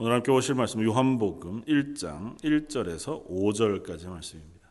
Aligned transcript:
오늘 0.00 0.12
함께 0.12 0.30
보실 0.30 0.54
말씀 0.54 0.80
요한복음 0.80 1.64
1장 1.64 2.40
1절에서 2.40 3.28
5절까지 3.28 4.06
말씀입니다. 4.06 4.68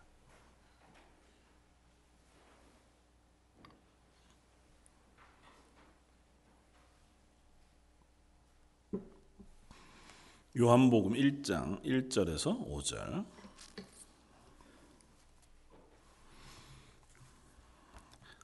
요한복음 10.58 11.12
1장 11.12 11.84
1절에서 11.84 12.66
5절 12.66 13.26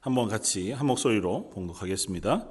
한번 0.01 0.27
같이 0.27 0.73
한 0.73 0.87
목소리로 0.87 1.49
봉독하겠습니다. 1.51 2.45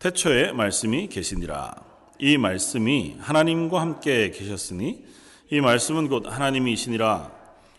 태초에 0.00 0.50
말씀이 0.50 1.06
계시니라 1.06 1.99
이 2.22 2.36
말씀이 2.36 3.16
하나님과 3.18 3.80
함께 3.80 4.30
계셨으니 4.30 5.06
이 5.50 5.60
말씀은 5.60 6.08
곧 6.08 6.26
하나님이시니라. 6.26 7.32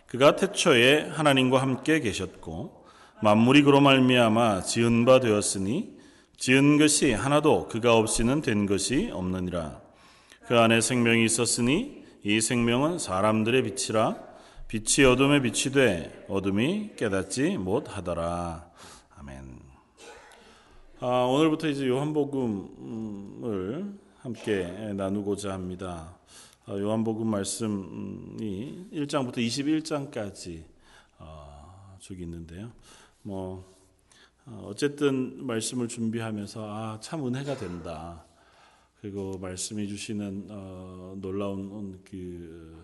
그가 0.06 0.34
태초에 0.34 1.10
하나님과 1.10 1.62
함께 1.62 2.00
계셨고 2.00 2.84
만물이 3.22 3.62
그로 3.62 3.80
말미암아 3.80 4.62
지은 4.62 5.04
바 5.04 5.20
되었으니 5.20 5.96
지은 6.38 6.76
것이 6.76 7.12
하나도 7.12 7.68
그가 7.68 7.96
없이는 7.96 8.42
된 8.42 8.66
것이 8.66 9.10
없느니라. 9.12 9.80
그 10.48 10.58
안에 10.58 10.80
생명이 10.80 11.24
있었으니 11.24 12.02
이 12.24 12.40
생명은 12.40 12.98
사람들의 12.98 13.62
빛이라. 13.62 14.16
빛이 14.66 15.06
어둠에 15.06 15.40
빛이 15.40 15.72
돼 15.72 16.24
어둠이 16.28 16.96
깨닫지 16.96 17.58
못하더라. 17.58 18.66
아멘. 19.18 19.60
아, 20.98 21.28
오늘부터 21.30 21.68
이제 21.68 21.86
요한복음을 21.86 24.01
함께 24.22 24.92
나누고자 24.94 25.52
합니다. 25.52 26.16
어, 26.68 26.78
요한복음 26.78 27.26
말씀이 27.26 28.86
1장부터 28.92 29.38
21장까지 29.38 30.62
어, 31.18 31.96
저기 31.98 32.22
있는데요. 32.22 32.70
뭐 33.22 33.64
어, 34.46 34.66
어쨌든 34.68 35.44
말씀을 35.44 35.88
준비하면서 35.88 36.64
아, 36.64 37.00
참 37.00 37.26
은혜가 37.26 37.56
된다. 37.56 38.24
그리고 39.00 39.38
말씀해 39.38 39.88
주시는 39.88 40.46
놀라운 41.20 42.00
그 42.08 42.80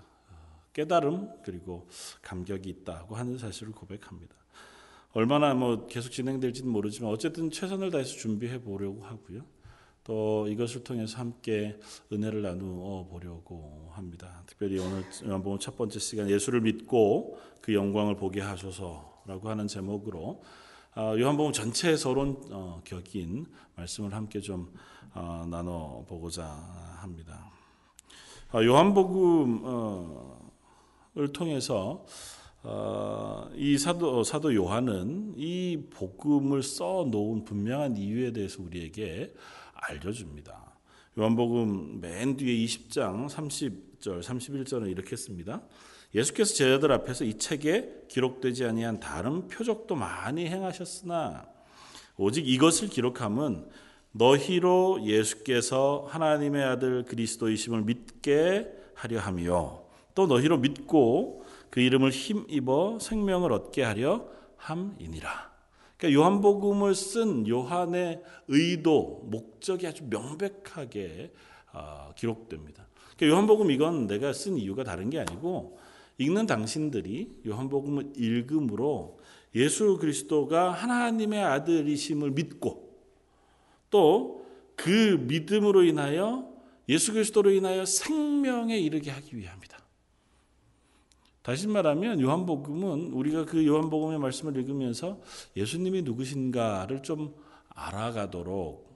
깨달음 0.72 1.28
그리고 1.44 1.86
감격이 2.20 2.68
있다고 2.68 3.14
하는 3.14 3.38
사실을 3.38 3.72
고백합니다. 3.72 4.34
얼마나 5.12 5.54
뭐 5.54 5.86
계속 5.86 6.10
진행될지는 6.10 6.68
모르지만 6.68 7.12
어쨌든 7.12 7.52
최선을 7.52 7.92
다해서 7.92 8.16
준비해 8.16 8.60
보려고 8.60 9.04
하고요. 9.04 9.57
또 10.08 10.48
이것을 10.48 10.82
통해서 10.84 11.18
함께 11.18 11.78
은혜를 12.10 12.40
나누어 12.40 13.04
보려고 13.04 13.90
합니다. 13.92 14.42
특별히 14.46 14.78
오늘 14.78 15.04
요한복음 15.22 15.58
첫 15.58 15.76
번째 15.76 15.98
시간 15.98 16.30
예수를 16.30 16.62
믿고 16.62 17.38
그 17.60 17.74
영광을 17.74 18.16
보게 18.16 18.40
하소서라고 18.40 19.50
하는 19.50 19.66
제목으로 19.66 20.42
아, 20.94 21.14
요한복음 21.14 21.52
전체의 21.52 21.98
서론 21.98 22.40
어, 22.50 22.80
격인 22.84 23.48
말씀을 23.76 24.14
함께 24.14 24.40
좀 24.40 24.72
어, 25.12 25.46
나눠 25.46 26.06
보고자 26.08 26.46
합니다. 27.02 27.50
아, 28.50 28.64
요한복음을 28.64 29.58
통해서 31.34 32.06
어, 32.62 33.50
이 33.54 33.76
사도 33.76 34.24
사도 34.24 34.54
요한은 34.54 35.34
이 35.36 35.84
복음을 35.90 36.62
써 36.62 37.06
놓은 37.10 37.44
분명한 37.44 37.98
이유에 37.98 38.32
대해서 38.32 38.62
우리에게 38.62 39.34
알려줍니다. 39.80 40.78
요한복음 41.18 42.00
맨 42.00 42.36
뒤에 42.36 42.64
20장 42.64 43.28
30절, 43.28 44.22
31절은 44.22 44.90
이렇게 44.90 45.16
씁니다. 45.16 45.62
예수께서 46.14 46.54
제자들 46.54 46.92
앞에서 46.92 47.24
이 47.24 47.34
책에 47.34 48.04
기록되지 48.08 48.64
아니한 48.64 49.00
다른 49.00 49.48
표적도 49.48 49.94
많이 49.94 50.46
행하셨으나 50.46 51.46
오직 52.16 52.48
이것을 52.48 52.88
기록함은 52.88 53.68
너희로 54.12 55.04
예수께서 55.04 56.06
하나님의 56.08 56.64
아들 56.64 57.04
그리스도이심을 57.04 57.82
믿게 57.82 58.68
하려 58.94 59.20
함이요 59.20 59.86
또 60.14 60.26
너희로 60.26 60.58
믿고 60.58 61.44
그 61.70 61.80
이름을 61.80 62.10
힘입어 62.10 62.98
생명을 63.00 63.52
얻게 63.52 63.82
하려 63.82 64.26
함이니라. 64.56 65.47
그러니까 65.98 66.18
요한복음을 66.18 66.94
쓴 66.94 67.46
요한의 67.46 68.22
의도, 68.48 69.26
목적이 69.30 69.88
아주 69.88 70.04
명백하게 70.08 71.32
어, 71.74 72.12
기록됩니다. 72.16 72.86
그러니까 73.16 73.36
요한복음 73.36 73.70
이건 73.70 74.06
내가 74.06 74.32
쓴 74.32 74.56
이유가 74.56 74.84
다른 74.84 75.10
게 75.10 75.18
아니고 75.18 75.78
읽는 76.16 76.46
당신들이 76.46 77.42
요한복음을 77.46 78.12
읽음으로 78.16 79.18
예수 79.54 79.98
그리스도가 79.98 80.70
하나님의 80.70 81.44
아들이심을 81.44 82.30
믿고 82.30 82.88
또 83.90 84.38
그 84.78 85.18
믿음으로 85.26 85.82
인하여 85.82 86.48
예수 86.88 87.12
그리스도로 87.12 87.50
인하여 87.50 87.84
생명에 87.84 88.78
이르게 88.78 89.10
하기 89.10 89.36
위함이다. 89.36 89.76
다시 91.48 91.66
말하면 91.66 92.20
요한복음은 92.20 93.12
우리가 93.14 93.46
그 93.46 93.66
요한복음의 93.66 94.18
말씀을 94.18 94.54
읽으면서 94.58 95.18
예수님이 95.56 96.02
누구신가를 96.02 97.02
좀 97.02 97.34
알아가도록 97.70 98.86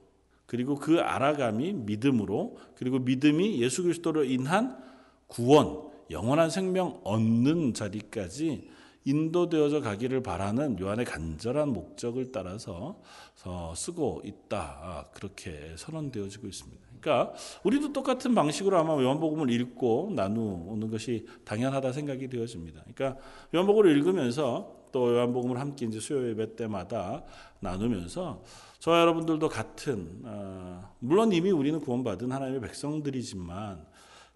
그리고 0.45 0.75
그 0.75 0.99
알아감이 0.99 1.73
믿음으로 1.73 2.57
그리고 2.75 2.99
믿음이 2.99 3.59
예수 3.59 3.81
그리스도로 3.81 4.25
인한 4.25 4.77
구원, 5.25 5.89
영원한 6.11 6.51
생명 6.51 7.01
얻는 7.03 7.73
자리까지 7.73 8.69
인도되어져 9.03 9.81
가기를 9.81 10.21
바라는 10.21 10.79
요한의 10.79 11.05
간절한 11.05 11.69
목적을 11.69 12.31
따라서 12.31 13.01
쓰고 13.75 14.21
있다. 14.25 14.57
아, 14.59 15.05
그렇게 15.11 15.73
선언되어지고 15.75 16.45
있습니다. 16.45 16.82
그러니까 17.03 17.33
우리도 17.63 17.91
똑같은 17.91 18.33
방식으로 18.33 18.77
아마 18.77 18.93
요한복음을 18.93 19.51
읽고 19.51 20.13
나누는 20.15 20.89
것이 20.89 21.25
당연하다 21.43 21.91
생각이 21.91 22.29
되어집니다. 22.29 22.83
그러니까 22.93 23.21
요한복음을 23.53 23.91
읽으면서 23.97 24.83
또 24.93 25.13
요한복음을 25.13 25.59
함께 25.59 25.85
이제 25.85 25.99
수요 25.99 26.25
예배 26.29 26.55
때마다 26.55 27.23
나누면서 27.59 28.43
저와 28.79 29.01
여러분들도 29.01 29.49
같은 29.49 30.21
어, 30.23 30.93
물론 30.99 31.33
이미 31.33 31.51
우리는 31.51 31.79
구원받은 31.79 32.31
하나님의 32.31 32.61
백성들이지만 32.61 33.85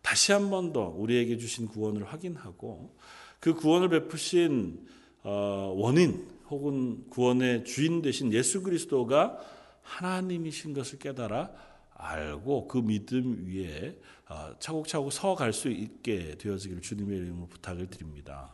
다시 0.01 0.31
한 0.31 0.49
번 0.49 0.73
더 0.73 0.94
우리에게 0.95 1.38
주신 1.38 1.67
구원을 1.67 2.05
확인하고 2.05 2.95
그 3.39 3.53
구원을 3.53 3.89
베푸신 3.89 4.85
어, 5.23 5.73
원인 5.75 6.28
혹은 6.49 7.07
구원의 7.09 7.66
주인 7.66 8.01
되신 8.01 8.34
예수 8.34 8.63
그리스도가 8.63 9.38
하나님이신 9.84 10.73
것을 10.73 10.99
깨달아 10.99 11.51
알고 11.97 12.68
그 12.68 12.78
믿음 12.80 13.46
위에 13.47 14.00
어, 14.30 14.53
차곡차곡 14.59 15.12
서갈 15.12 15.53
수 15.53 15.69
있게 15.69 16.35
되어지기를 16.38 16.81
주님의 16.81 17.18
이름으로 17.18 17.47
부탁을 17.47 17.88
드립니다. 17.90 18.52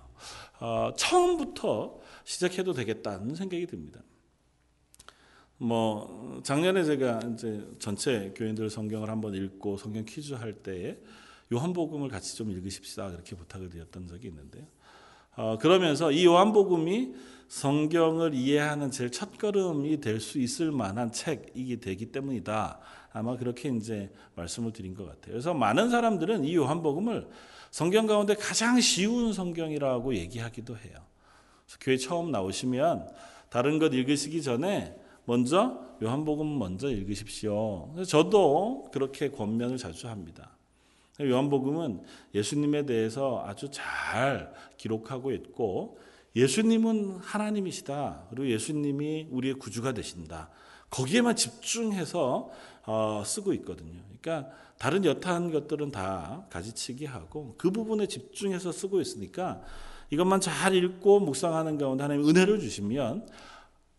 어, 0.59 0.94
처음부터 0.96 2.00
시작해도 2.24 2.74
되겠다는 2.74 3.36
생각이 3.36 3.66
듭니다. 3.68 4.02
뭐 5.58 6.42
작년에 6.44 6.84
제가 6.84 7.20
이제 7.34 7.66
전체 7.80 8.34
교인들 8.36 8.70
성경을 8.70 9.09
한번 9.09 9.34
읽고 9.34 9.78
성경 9.78 10.06
퀴즈 10.06 10.34
할 10.34 10.54
때에 10.54 10.98
요한복음을 11.52 12.10
같이 12.10 12.36
좀 12.36 12.52
읽으십시다 12.52 13.12
그렇게 13.12 13.36
부탁을 13.36 13.70
드렸던 13.70 14.08
적이 14.08 14.30
있는데요. 14.30 14.66
어, 15.36 15.58
그러면서 15.58 16.12
이 16.12 16.25
요한복음이 16.25 17.14
성경을 17.48 18.34
이해하는 18.34 18.92
제일 18.92 19.12
첫걸음이 19.12 20.02
될 20.02 20.20
수 20.20 20.40
있을 20.40 20.72
만한 20.72 21.12
책이기 21.12 21.80
되기 21.80 22.08
때문이다. 22.12 22.80
아마 23.12 23.38
그렇게 23.38 23.70
이제 23.70 24.12
말씀을 24.36 24.74
드린 24.74 24.95
것 24.95 25.06
같아요. 25.06 25.34
그래서 25.34 25.54
많은 25.54 25.90
사람들은 25.90 26.45
이 26.45 26.56
요한복음을 26.56 27.28
성경 27.69 28.07
가운데 28.07 28.36
가장 28.36 28.80
쉬운 28.81 29.34
성경이라고 29.34 30.16
얘기하기도 30.16 30.78
해요. 30.78 30.95
교회 31.80 31.98
처음 31.98 32.31
나오시면 32.31 33.10
다른 33.50 33.80
것 33.80 33.94
읽으시기 33.94 34.42
전에 34.42 34.95
먼저 35.25 35.80
요한복음 36.01 36.60
먼저 36.60 36.90
읽으십시오. 36.90 37.94
저도 38.07 38.90
그렇게 38.92 39.30
권면을 39.30 39.78
자주 39.78 40.07
합니다. 40.07 40.50
요한복음은 41.22 42.01
예수님에 42.34 42.86
대해서 42.86 43.44
아주 43.45 43.69
잘 43.72 44.51
기록하고 44.78 45.31
있고 45.31 46.00
예수님은 46.35 47.18
하나님이시다. 47.18 48.27
그리고 48.30 48.50
예수님이 48.50 49.27
우리의 49.30 49.56
구주가 49.56 49.94
되신다. 49.94 50.50
거기에만 50.89 51.35
집중해서 51.35 52.50
어, 52.85 53.24
쓰고 53.25 53.53
있거든요. 53.53 54.01
그러니까 54.07 54.51
다른 54.77 55.06
여타한 55.06 55.51
것들은 55.51 55.91
다 55.91 56.45
가지치기 56.50 57.06
하고 57.06 57.56
그 57.57 57.71
부분에 57.71 58.07
집중해서 58.07 58.71
쓰고 58.71 59.01
있으니까 59.01 59.62
이것만 60.09 60.41
잘 60.41 60.75
읽고 60.75 61.21
묵상하는 61.21 61.77
가운데 61.77 62.03
하나님 62.03 62.27
은혜를 62.27 62.59
주시면 62.59 63.27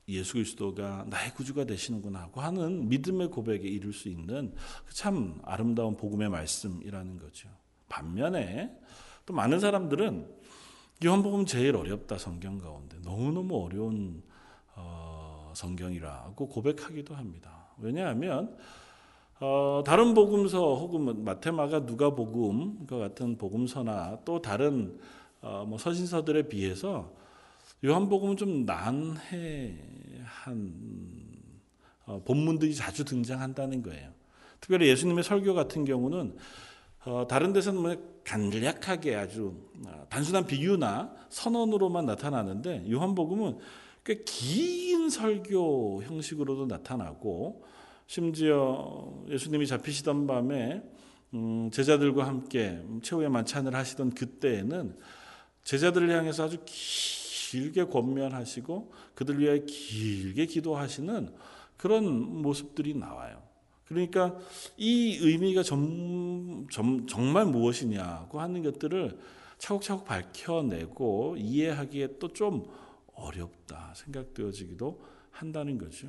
예수 0.09 0.35
그리스도가 0.35 1.07
나의 1.09 1.33
구주가 1.35 1.65
되시는구나 1.65 2.21
하고 2.21 2.41
하는 2.41 2.89
믿음의 2.89 3.31
고백에 3.31 3.61
이룰 3.63 3.93
수 3.93 4.09
있는 4.09 4.55
참 4.93 5.41
아름다운 5.45 5.97
복음의 5.97 6.29
말씀이라는 6.29 7.19
거죠. 7.19 7.49
반면에 7.89 8.71
또 9.25 9.33
많은 9.33 9.61
사람들은 9.61 10.29
요한복음 11.05 11.45
제일 11.45 11.77
어렵다 11.77 12.17
성경 12.17 12.59
가운데 12.59 12.97
너무너무 13.05 13.63
어려운 13.63 14.23
어, 14.75 15.53
성경이라고 15.55 16.49
고백하기도 16.49 17.15
합니다. 17.15 17.67
왜냐하면 17.79 18.57
어, 19.39 19.83
다른 19.85 20.15
복음서 20.15 20.59
혹은 20.77 21.25
마테마가 21.25 21.81
누가복음과 21.81 22.97
같은 22.97 23.37
복음서나 23.37 24.21
또 24.25 24.41
다른 24.41 24.99
어, 25.43 25.67
뭐 25.69 25.77
서신서들에 25.77 26.49
비해서 26.49 27.13
요한복음은 27.85 28.39
좀 28.39 28.65
난해한 28.65 29.19
어, 32.07 32.23
본문들이 32.25 32.75
자주 32.75 33.05
등장한다는 33.05 33.83
거예요. 33.83 34.11
특별히 34.59 34.89
예수님의 34.89 35.23
설교 35.23 35.53
같은 35.53 35.85
경우는 35.85 36.35
어, 37.05 37.27
다른 37.29 37.53
데서는 37.53 37.83
뭐 37.83 38.14
간략하게 38.25 39.15
아주 39.17 39.55
어, 39.87 40.07
단순한 40.09 40.47
비유나 40.47 41.15
선언으로만 41.29 42.07
나타나는데 42.07 42.91
요한복음은 42.91 43.59
꽤 44.05 44.23
긴 44.25 45.11
설교 45.11 46.03
형식으로도 46.03 46.67
나타나고 46.67 47.65
심지어 48.07 49.13
예수님이 49.29 49.67
잡히시던 49.67 50.27
밤에 50.27 50.83
음, 51.35 51.71
제자들과 51.71 52.27
함께 52.27 52.83
최후의 53.03 53.29
만찬을 53.29 53.75
하시던 53.75 54.11
그때에는 54.11 54.97
제자들을 55.65 56.11
향해서 56.11 56.45
아주 56.45 56.59
길게 56.65 57.85
권면하시고 57.85 58.93
그들 59.15 59.39
위해 59.41 59.61
길게 59.67 60.47
기도하시는 60.47 61.35
그런 61.77 62.05
모습들이 62.43 62.95
나와요. 62.95 63.43
그러니까 63.87 64.37
이 64.77 65.19
의미가 65.21 65.63
점, 65.63 66.67
점, 66.71 67.07
정말 67.07 67.45
무엇이냐고 67.47 68.41
하는 68.41 68.63
것들을 68.63 69.19
차곡차곡 69.59 70.05
밝혀내고 70.05 71.37
이해하기에 71.39 72.19
또 72.19 72.29
좀 72.29 72.67
어렵다 73.15 73.93
생각되어지기도 73.95 75.01
한다는 75.31 75.79
거죠. 75.79 76.09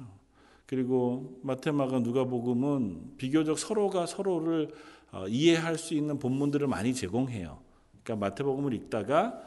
그리고 0.65 1.39
마테마가 1.43 1.99
누가복음은 1.99 3.17
비교적 3.17 3.59
서로가 3.59 4.05
서로를 4.07 4.73
어, 5.11 5.27
이해할 5.27 5.77
수 5.77 5.93
있는 5.93 6.17
본문들을 6.19 6.67
많이 6.67 6.93
제공해요. 6.93 7.59
그러니까 8.03 8.27
마태복음을 8.27 8.73
읽다가 8.73 9.27
아, 9.27 9.41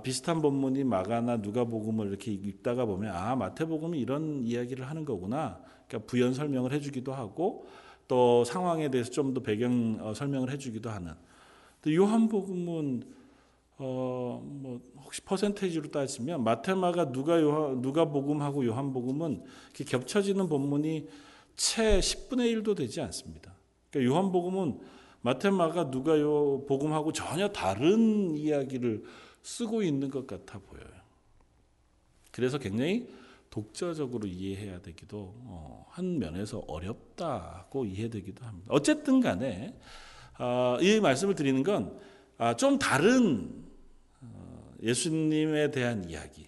비슷한 0.00 0.40
본문이 0.40 0.84
마가나 0.84 1.38
누가복음을 1.38 2.06
이렇게 2.08 2.32
읽다가 2.32 2.86
보면 2.86 3.14
아 3.14 3.34
마태복음이 3.36 3.98
이런 3.98 4.42
이야기를 4.44 4.88
하는 4.88 5.04
거구나. 5.04 5.60
그러니까 5.88 6.06
부연 6.10 6.32
설명을 6.34 6.72
해주기도 6.72 7.12
하고 7.12 7.66
또 8.08 8.44
상황에 8.44 8.90
대해서 8.90 9.10
좀 9.10 9.34
더 9.34 9.42
배경 9.42 9.98
어, 10.00 10.14
설명을 10.14 10.50
해주기도 10.50 10.88
하는. 10.88 11.12
또 11.82 11.94
요한복음은 11.94 13.02
어 13.78 14.40
뭐 14.42 14.80
혹시 15.12 15.20
퍼센테이지로 15.22 15.90
따지면 15.90 16.42
마테마가 16.44 17.12
누가 17.12 17.40
요한 17.40 17.82
누가복음하고 17.82 18.64
요한복음은 18.64 19.42
겹쳐지는 19.86 20.48
본문이 20.48 21.06
채 21.56 21.98
10분의 21.98 22.62
1도 22.62 22.74
되지 22.74 23.02
않습니다. 23.02 23.52
그러니까 23.90 24.14
요한복음은 24.14 24.78
마테마가 25.20 25.90
누가 25.90 26.18
요 26.18 26.64
복음하고 26.66 27.12
전혀 27.12 27.48
다른 27.48 28.34
이야기를 28.36 29.04
쓰고 29.42 29.82
있는 29.82 30.10
것 30.10 30.26
같아 30.26 30.58
보여요. 30.58 31.02
그래서 32.30 32.58
굉장히 32.58 33.08
독자적으로 33.50 34.26
이해해야 34.26 34.80
되기도 34.80 35.34
어, 35.44 35.86
한 35.90 36.18
면에서 36.18 36.64
어렵다고 36.66 37.84
이해되기도 37.84 38.44
합니다. 38.46 38.68
어쨌든 38.70 39.20
간에 39.20 39.78
어, 40.38 40.78
이 40.80 40.98
말씀을 41.00 41.34
드리는 41.34 41.62
건좀 41.62 41.98
아, 42.38 42.56
다른 42.80 43.66
어, 44.22 44.72
예수님에 44.82 45.70
대한 45.70 46.08
이야기. 46.08 46.46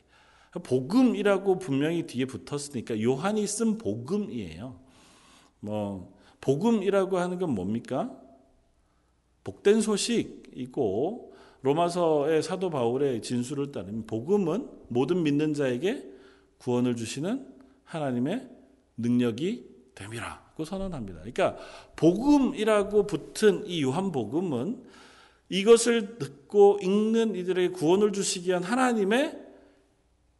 복음이라고 0.62 1.58
분명히 1.58 2.06
뒤에 2.06 2.24
붙었으니까 2.26 3.02
요한이 3.02 3.46
쓴 3.46 3.76
복음이에요. 3.76 4.80
뭐 5.60 6.14
복음이라고 6.40 7.18
하는 7.18 7.38
건 7.38 7.50
뭡니까? 7.50 8.18
복된 9.42 9.82
소식이고 9.82 11.33
로마서의 11.64 12.42
사도 12.42 12.68
바울의 12.68 13.22
진술을 13.22 13.72
따르면 13.72 14.06
복음은 14.06 14.68
모든 14.88 15.22
믿는 15.22 15.54
자에게 15.54 16.06
구원을 16.58 16.94
주시는 16.94 17.46
하나님의 17.84 18.46
능력이 18.98 19.64
됨이라고 19.94 20.62
선언합니다. 20.66 21.20
그러니까 21.20 21.56
복음이라고 21.96 23.06
붙은 23.06 23.66
이 23.66 23.82
요한 23.82 24.12
복음은 24.12 24.84
이것을 25.48 26.18
듣고 26.18 26.80
읽는 26.82 27.34
이들에게 27.34 27.72
구원을 27.72 28.12
주시기 28.12 28.50
위한 28.50 28.62
하나님의 28.62 29.40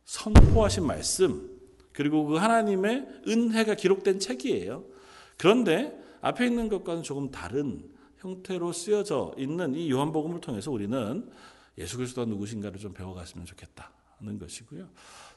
선포하신 0.05 0.87
말씀 0.87 1.51
그리고 1.93 2.27
그 2.27 2.37
하나님의 2.37 3.07
은혜가 3.27 3.77
기록된 3.77 4.19
책이에요. 4.19 4.85
그런데 5.39 5.99
앞에 6.21 6.45
있는 6.45 6.69
것과는 6.69 7.03
조금 7.03 7.31
다른 7.31 7.94
형태로 8.25 8.73
쓰여져 8.73 9.35
있는 9.37 9.75
이 9.75 9.91
요한복음을 9.91 10.41
통해서 10.41 10.71
우리는 10.71 11.31
예수 11.77 11.99
그리스도가 11.99 12.27
누구신가를 12.27 12.79
좀 12.79 12.95
배워갔으면 12.95 13.45
좋겠다는 13.45 14.39
것이고요. 14.41 14.89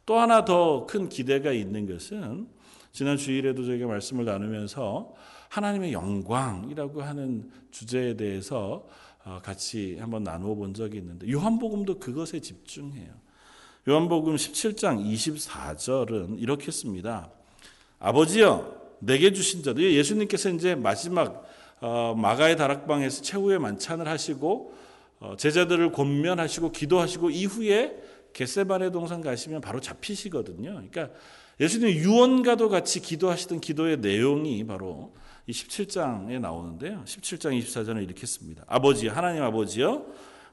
또 0.06 0.18
하나 0.18 0.46
더 0.46 0.86
큰 0.88 1.10
기대가 1.10 1.52
있는 1.52 1.86
것은 1.86 2.48
지난 2.94 3.18
주일에도 3.18 3.66
저희가 3.66 3.88
말씀을 3.88 4.24
나누면서 4.24 5.14
하나님의 5.50 5.92
영광이라고 5.92 7.02
하는 7.02 7.52
주제에 7.72 8.16
대해서 8.16 8.88
어, 9.26 9.42
같이 9.44 9.98
한번 10.00 10.24
나누어 10.24 10.56
본 10.56 10.74
적이 10.74 11.00
있는데 11.00 11.30
요한복음도 11.30 12.00
그것에 12.00 12.40
집중해요. 12.40 13.14
요한복음 13.90 14.36
17장 14.38 15.04
24절은 15.04 16.40
이렇게 16.40 16.72
씁니다. 16.72 17.30
아버지여 18.00 18.78
내게 19.00 19.34
주신 19.34 19.64
자도 19.64 19.84
예수님께서 19.84 20.50
이제 20.52 20.76
마지막 20.76 21.28
어, 21.28 21.47
마가의 21.82 22.58
다락방에서 22.58 23.22
최후의 23.22 23.60
만찬을 23.60 24.08
하시고 24.08 24.74
어, 25.20 25.36
제자들을 25.38 25.92
권면하시고 25.92 26.72
기도하시고 26.72 27.32
이후에 27.32 27.96
겟세바네 28.34 28.92
동산 28.92 29.22
가시면 29.22 29.62
바로 29.62 29.80
잡히시거든요. 29.80 30.70
그러니까 30.72 31.10
예수님 31.60 31.90
유언과도 31.90 32.70
같이 32.70 33.02
기도하시던 33.02 33.62
기도의 33.62 33.98
내용이 33.98 34.64
바로 34.66 35.14
이 35.48 35.52
17장에 35.52 36.40
나오는데요. 36.40 37.02
17장 37.06 37.60
24절은 37.60 38.04
이렇게 38.04 38.28
씁니다. 38.28 38.64
아버지, 38.68 39.08
하나님 39.08 39.42
아버지여, 39.44 40.06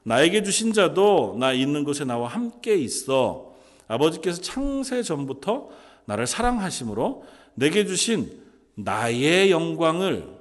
나에게 0.03 0.41
주신 0.41 0.73
자도 0.73 1.35
나 1.39 1.51
있는 1.51 1.83
곳에 1.83 2.05
나와 2.05 2.27
함께 2.27 2.75
있어. 2.75 3.53
아버지께서 3.87 4.41
창세 4.41 5.03
전부터 5.03 5.69
나를 6.05 6.25
사랑하심으로 6.25 7.23
내게 7.55 7.85
주신 7.85 8.31
나의 8.75 9.51
영광을 9.51 10.34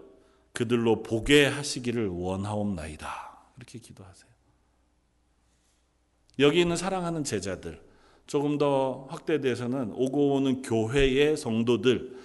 그들로 0.54 1.02
보게 1.02 1.44
하시기를 1.46 2.08
원하옵나이다. 2.08 3.38
이렇게 3.56 3.78
기도하세요. 3.80 4.30
여기 6.38 6.60
있는 6.60 6.76
사랑하는 6.76 7.24
제자들, 7.24 7.82
조금 8.26 8.56
더 8.56 9.06
확대돼서는 9.10 9.92
오고 9.92 10.34
오는 10.34 10.62
교회의 10.62 11.36
성도들, 11.36 12.16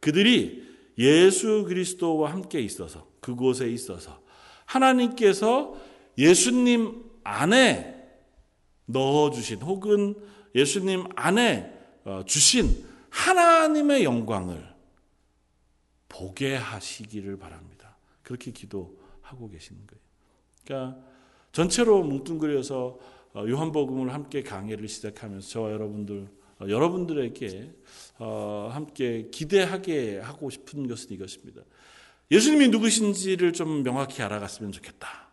그들이 0.00 0.68
예수 0.98 1.64
그리스도와 1.66 2.30
함께 2.32 2.60
있어서, 2.60 3.08
그곳에 3.20 3.68
있어서, 3.68 4.22
하나님께서 4.66 5.74
예수님 6.18 7.04
안에 7.24 7.94
넣어주신, 8.86 9.62
혹은 9.62 10.14
예수님 10.54 11.06
안에 11.16 11.74
어, 12.04 12.22
주신 12.26 12.86
하나님의 13.10 14.04
영광을 14.04 14.66
보게 16.08 16.56
하시기를 16.56 17.38
바랍니다. 17.38 17.77
그렇게 18.28 18.50
기도하고 18.50 19.48
계시는 19.48 19.86
거예요. 19.86 20.02
그러니까 20.66 21.02
전체로 21.50 22.02
뭉뚱그려서 22.02 22.98
어, 23.32 23.44
요한복음을 23.48 24.12
함께 24.12 24.42
강의를 24.42 24.86
시작하면서 24.86 25.48
저와 25.48 25.72
여러분들 25.72 26.28
어, 26.60 26.68
여러분들에게 26.68 27.72
어, 28.18 28.68
함께 28.70 29.30
기대하게 29.30 30.18
하고 30.18 30.50
싶은 30.50 30.86
것은 30.88 31.12
이것입니다. 31.12 31.62
예수님이 32.30 32.68
누구신지를 32.68 33.54
좀 33.54 33.82
명확히 33.82 34.20
알아갔으면 34.20 34.72
좋겠다. 34.72 35.30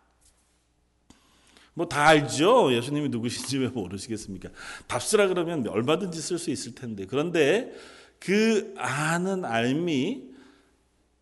뭐 1.74 1.86
다 1.86 2.06
알죠. 2.06 2.72
예수님이 2.74 3.10
누구신지 3.10 3.58
왜 3.58 3.68
모르시겠습니까? 3.68 4.48
답쓰라 4.86 5.28
그러면 5.28 5.68
얼마든지 5.68 6.18
쓸 6.22 6.38
수 6.38 6.50
있을 6.50 6.74
텐데. 6.74 7.04
그런데 7.04 7.74
그 8.18 8.72
아는 8.78 9.44
알미 9.44 10.35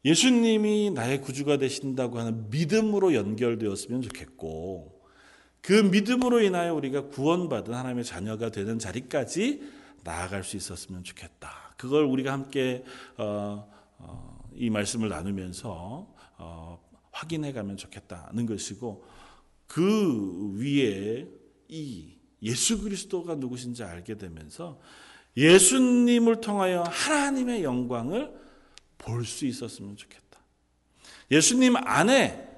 예수님이 0.04 0.90
나의 0.90 1.20
구주가 1.23 1.56
되신다고 1.56 2.18
하는 2.18 2.50
믿음으로 2.50 3.14
연결되었으면 3.14 4.02
좋겠고 4.02 5.02
그 5.62 5.73
믿음으로 5.73 6.42
인하여 6.42 6.75
우리가 6.75 7.08
구원받은 7.08 7.73
하나님의 7.73 8.04
자녀가 8.04 8.50
되는 8.50 8.78
자리까지 8.78 9.62
나아갈 10.04 10.44
수 10.44 10.58
있었으면 10.58 11.04
좋겠다. 11.04 11.75
그걸 11.78 12.04
우리가 12.04 12.32
함께 12.32 12.84
어, 13.16 13.66
어, 13.99 14.49
이 14.52 14.68
말씀을 14.68 15.08
나누면서 15.08 16.14
어, 16.37 16.78
확인해 17.11 17.52
가면 17.52 17.78
좋겠다는 17.78 18.44
것이고 18.44 19.04
그 19.66 20.52
위에 20.58 21.26
이 21.68 22.18
예수 22.42 22.82
그리스도가 22.82 23.37
누구신지 23.37 23.82
알게 23.82 24.18
되면서 24.18 24.78
예수님을 25.37 26.42
통하여 26.42 26.82
하나님의 26.82 27.64
영광을 27.64 28.43
볼 29.04 29.25
수 29.25 29.46
있었으면 29.46 29.96
좋겠다. 29.96 30.38
예수님 31.30 31.76
안에 31.76 32.49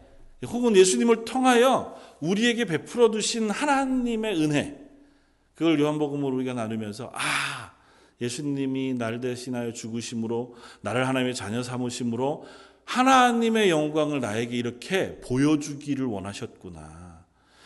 혹은 0.47 0.76
예수님을 0.76 1.25
통하여 1.25 1.99
우리에게 2.21 2.65
베풀어 2.65 3.11
두신 3.11 3.50
하나님의 3.50 4.41
은혜 4.41 4.81
그걸 5.55 5.81
요한복음으로 5.81 6.37
우리가 6.37 6.53
나누면서 6.55 7.11
아 7.15 7.73
예수님이 8.21 8.95
나를 8.95 9.21
대신하여 9.21 9.73
죽으심으로 9.73 10.55
나를 10.83 11.09
하나님의 11.09 11.35
자녀 11.35 11.62
삼으심으로 11.62 12.47
하나님의 12.85 13.69
영광을 13.71 14.21
나에게 14.21 14.57
이렇게 14.57 15.21
보여주기를 15.21 16.07
원하셨구나. 16.07 17.25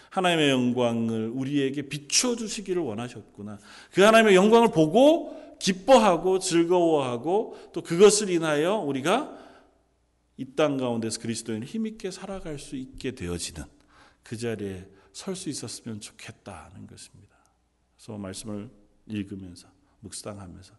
하나님의 0.09 0.51
영광을 0.51 1.31
우리에게 1.33 1.83
비춰 1.83 2.35
주시기를 2.35 2.83
원하셨구나. 2.83 3.59
그 3.93 4.03
하나님의 4.03 4.35
영광을 4.35 4.71
보고 4.71 5.39
기뻐하고 5.61 6.41
즐거워하고 6.41 7.71
또 7.73 7.83
그것을 7.83 8.31
인하여 8.31 8.77
우리가 8.77 9.39
이 10.37 10.57
땅 10.57 10.79
가운데서 10.79 11.21
그리스도인 11.21 11.63
힘있게 11.65 12.11
살아갈 12.11 12.59
수 12.59 12.75
있게 12.75 13.13
되어지는 13.13 13.63
그 14.23 14.37
자리에 14.37 14.89
설 15.13 15.37
수 15.37 15.51
있었으면 15.51 16.01
좋겠다는 16.01 16.87
것입니다. 16.87 17.37
그래서 17.97 18.17
말씀을 18.17 18.71
읽으면서 19.07 19.69
묵상하면서 20.01 20.73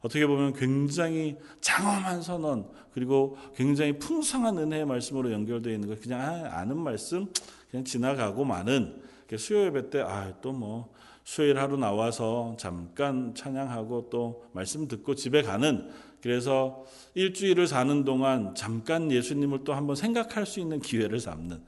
어떻게 0.00 0.26
보면 0.26 0.52
굉장히 0.54 1.36
장엄한 1.60 2.22
선언 2.22 2.70
그리고 2.92 3.38
굉장히 3.54 3.98
풍성한 3.98 4.58
은혜의 4.58 4.84
말씀으로 4.84 5.30
연결되어 5.32 5.72
있는 5.72 5.88
거 5.88 5.96
그냥 6.00 6.20
아, 6.20 6.58
아는 6.58 6.76
말씀 6.78 7.32
그냥 7.70 7.84
지나가고 7.84 8.44
마는 8.44 9.00
수요 9.38 9.66
예배 9.66 9.90
때 9.90 10.00
아 10.00 10.32
또 10.40 10.52
뭐 10.52 10.93
수요일 11.24 11.58
하루 11.58 11.76
나와서 11.76 12.54
잠깐 12.58 13.34
찬양하고 13.34 14.10
또 14.10 14.44
말씀 14.52 14.86
듣고 14.86 15.14
집에 15.14 15.42
가는 15.42 15.90
그래서 16.20 16.84
일주일을 17.14 17.66
사는 17.66 18.04
동안 18.04 18.54
잠깐 18.54 19.10
예수님을 19.10 19.64
또 19.64 19.74
한번 19.74 19.96
생각할 19.96 20.46
수 20.46 20.60
있는 20.60 20.80
기회를 20.80 21.20
삼는 21.20 21.62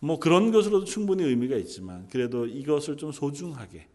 뭐 0.00 0.18
그런 0.18 0.50
것으로도 0.50 0.84
충분히 0.84 1.24
의미가 1.24 1.56
있지만 1.56 2.06
그래도 2.08 2.46
이것을 2.46 2.96
좀 2.96 3.12
소중하게 3.12 3.88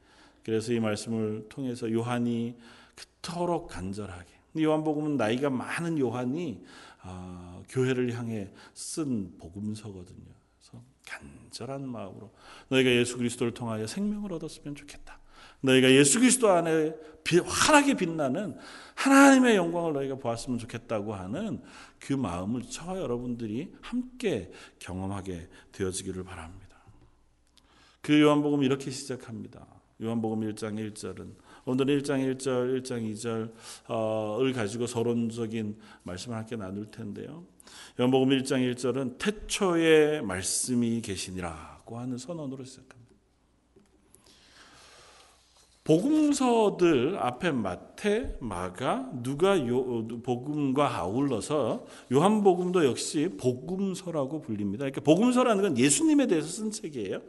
그래서 0.44 0.74
이 0.74 0.80
말씀을 0.80 1.48
통해서 1.50 1.91
요한이 1.91 2.56
그토록 2.96 3.68
간절하게 3.68 4.30
요한복음은 4.60 5.18
나이가 5.18 5.50
많은 5.50 6.00
요한이 6.00 6.63
어, 7.03 7.63
교회를 7.70 8.13
향해 8.13 8.51
쓴 8.74 9.38
복음서거든요. 9.38 10.40
간절한 11.12 11.88
마음으로 11.88 12.32
너희가 12.70 12.89
예수 12.89 13.18
그리스도를 13.18 13.53
통하여 13.53 13.86
생명을 13.86 14.32
얻었으면 14.34 14.75
좋겠다. 14.75 15.20
너희가 15.62 15.91
예수 15.91 16.20
그리스도 16.20 16.50
안에 16.50 16.94
환하게 17.46 17.96
빛나는 17.96 18.58
하나님의 18.96 19.56
영광을 19.56 19.94
너희가 19.94 20.15
보았으면 20.15 20.58
좋겠다고 20.60 21.13
하는 21.13 21.62
그 22.00 22.13
마음을 22.13 22.63
저와 22.63 23.00
여러분들이 23.00 23.74
함께 23.82 24.51
경험하게 24.80 25.50
되어지기를 25.72 26.24
바랍니다. 26.24 26.77
그 28.01 28.20
요한복음 28.20 28.63
이렇게 28.63 28.89
시작합니다. 28.89 29.68
요한복음 30.01 30.41
1장 30.41 30.94
1절은 30.94 31.36
오늘 31.65 31.86
1장 31.86 32.38
1절, 32.38 32.82
1장 32.82 33.51
2절을 33.88 34.56
가지고 34.56 34.88
서론적인 34.88 35.77
말씀을 36.03 36.38
함께 36.38 36.56
나눌 36.56 36.89
텐데요. 36.89 37.46
요한복음 37.99 38.29
1장 38.29 38.73
1절은 38.73 39.17
태초에 39.17 40.21
말씀이 40.21 41.01
계시니라고 41.01 41.97
하는 41.97 42.17
선언으로 42.17 42.63
시작합니다. 42.63 43.01
복음서들 45.83 47.17
앞에 47.19 47.51
마태, 47.51 48.37
마가, 48.39 49.09
누가 49.23 49.57
요, 49.67 50.07
복음과 50.23 50.97
아울러서 50.97 51.85
요한복음도 52.13 52.85
역시 52.85 53.29
복음서라고 53.39 54.41
불립니다. 54.41 54.83
그러니까 54.83 55.01
복음서라는 55.01 55.63
건 55.63 55.77
예수님에 55.77 56.27
대해서 56.27 56.47
쓴 56.47 56.71
책이에요. 56.71 57.21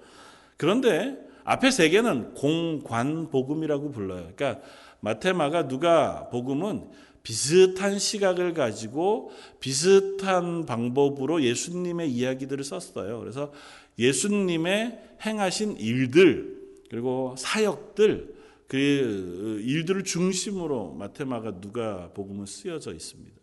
그런데 0.58 1.18
앞에 1.44 1.70
세 1.70 1.88
개는 1.88 2.34
공관 2.34 3.30
복음이라고 3.30 3.90
불러요. 3.90 4.30
그러니까 4.36 4.60
마테마가 5.00 5.66
누가 5.66 6.28
복음은 6.28 6.90
비슷한 7.22 7.98
시각을 7.98 8.54
가지고 8.54 9.30
비슷한 9.60 10.66
방법으로 10.66 11.42
예수님의 11.42 12.10
이야기들을 12.10 12.64
썼어요. 12.64 13.20
그래서 13.20 13.52
예수님의 13.98 15.16
행하신 15.24 15.76
일들 15.76 16.60
그리고 16.90 17.34
사역들 17.38 18.34
그 18.66 19.60
일들을 19.64 20.04
중심으로 20.04 20.94
마테마가 20.94 21.60
누가 21.60 22.10
복음은 22.14 22.46
쓰여져 22.46 22.92
있습니다. 22.92 23.36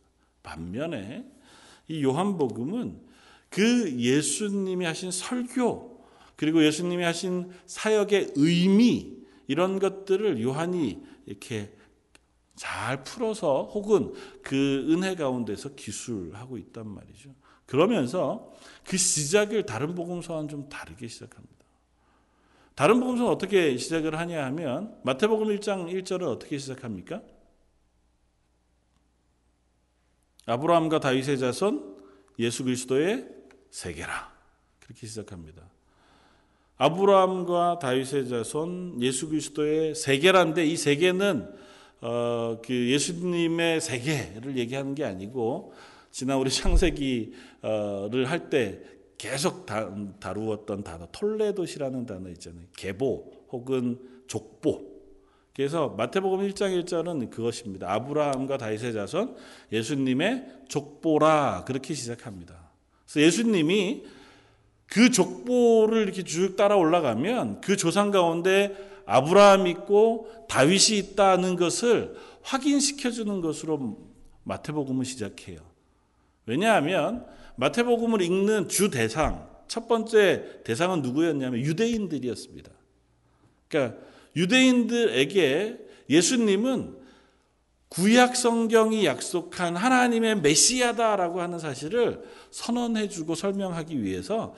반면에 0.43 1.25
이 1.87 2.03
요한복음은 2.03 2.99
그 3.49 3.95
예수님이 3.97 4.85
하신 4.85 5.11
설교 5.11 5.99
그리고 6.35 6.65
예수님이 6.65 7.03
하신 7.03 7.51
사역의 7.65 8.33
의미 8.35 9.17
이런 9.47 9.79
것들을 9.79 10.41
요한이 10.41 10.99
이렇게 11.25 11.71
잘 12.59 13.05
풀어서 13.05 13.63
혹은 13.73 14.13
그 14.43 14.85
은혜 14.89 15.15
가운데서 15.15 15.75
기술하고 15.75 16.57
있단 16.57 16.89
말이죠. 16.89 17.33
그러면서 17.65 18.51
그 18.83 18.97
시작을 18.97 19.65
다른 19.65 19.95
복음서와는 19.95 20.49
좀 20.49 20.67
다르게 20.67 21.07
시작합니다. 21.07 21.55
다른 22.75 22.99
복음서는 22.99 23.31
어떻게 23.31 23.77
시작을 23.77 24.19
하냐 24.19 24.43
하면 24.47 24.99
마태복음 25.05 25.47
1장 25.55 25.89
1절은 25.89 26.23
어떻게 26.27 26.57
시작합니까? 26.57 27.21
아브라함과 30.45 30.99
다윗의 30.99 31.39
자손 31.39 31.95
예수 32.39 32.65
그리스도의 32.65 33.25
세계라. 33.71 34.33
그렇게 34.81 35.07
시작합니다. 35.07 35.63
아브라함과 36.75 37.79
다윗의 37.79 38.27
자손 38.27 39.01
예수 39.01 39.29
그리스도의 39.29 39.95
세계란데 39.95 40.65
이 40.65 40.75
세계는 40.75 41.68
어, 42.01 42.59
그 42.63 42.73
예수님의 42.91 43.81
세계를 43.81 44.57
얘기하는 44.57 44.95
게 44.95 45.03
아니고 45.03 45.73
지난 46.11 46.37
우리 46.37 46.49
창세기를 46.49 48.25
할 48.25 48.49
때 48.49 48.79
계속 49.19 49.65
다, 49.65 50.33
루었던 50.33 50.83
단어 50.83 51.05
톨레도시라는 51.11 52.05
단어 52.05 52.29
있잖아요. 52.29 52.65
계보 52.75 53.31
혹은 53.51 53.99
족보. 54.27 54.87
그래서 55.53 55.89
마태복음 55.89 56.47
1장 56.47 56.85
1절은 56.85 57.29
그것입니다. 57.29 57.91
아브라함과 57.93 58.57
다윗의 58.57 58.93
자손 58.93 59.35
예수님의 59.73 60.45
족보라 60.69 61.65
그렇게 61.67 61.93
시작합니다. 61.93 62.71
그래서 63.05 63.27
예수님이 63.27 64.05
그 64.85 65.11
족보를 65.11 66.03
이렇게 66.03 66.23
쭉 66.23 66.55
따라 66.55 66.77
올라가면 66.77 67.59
그 67.59 67.75
조상 67.75 68.11
가운데 68.11 68.98
아브라함 69.09 69.67
있고 69.67 70.29
다윗이 70.47 70.97
있다는 70.99 71.55
것을 71.55 72.15
확인시켜 72.43 73.11
주는 73.11 73.41
것으로 73.41 73.97
마태복음을 74.43 75.05
시작해요. 75.05 75.59
왜냐하면 76.45 77.25
마태복음을 77.55 78.21
읽는 78.21 78.69
주 78.69 78.89
대상 78.89 79.49
첫 79.67 79.87
번째 79.87 80.61
대상은 80.63 81.01
누구였냐면 81.01 81.59
유대인들이었습니다. 81.59 82.71
그러니까 83.67 83.99
유대인들에게 84.35 85.77
예수님은 86.09 86.97
구약 87.89 88.35
성경이 88.35 89.05
약속한 89.05 89.75
하나님의 89.75 90.41
메시아다라고 90.41 91.41
하는 91.41 91.59
사실을 91.59 92.23
선언해 92.51 93.09
주고 93.09 93.35
설명하기 93.35 94.03
위해서 94.03 94.55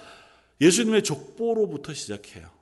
예수님의 0.59 1.03
족보로부터 1.03 1.93
시작해요. 1.93 2.60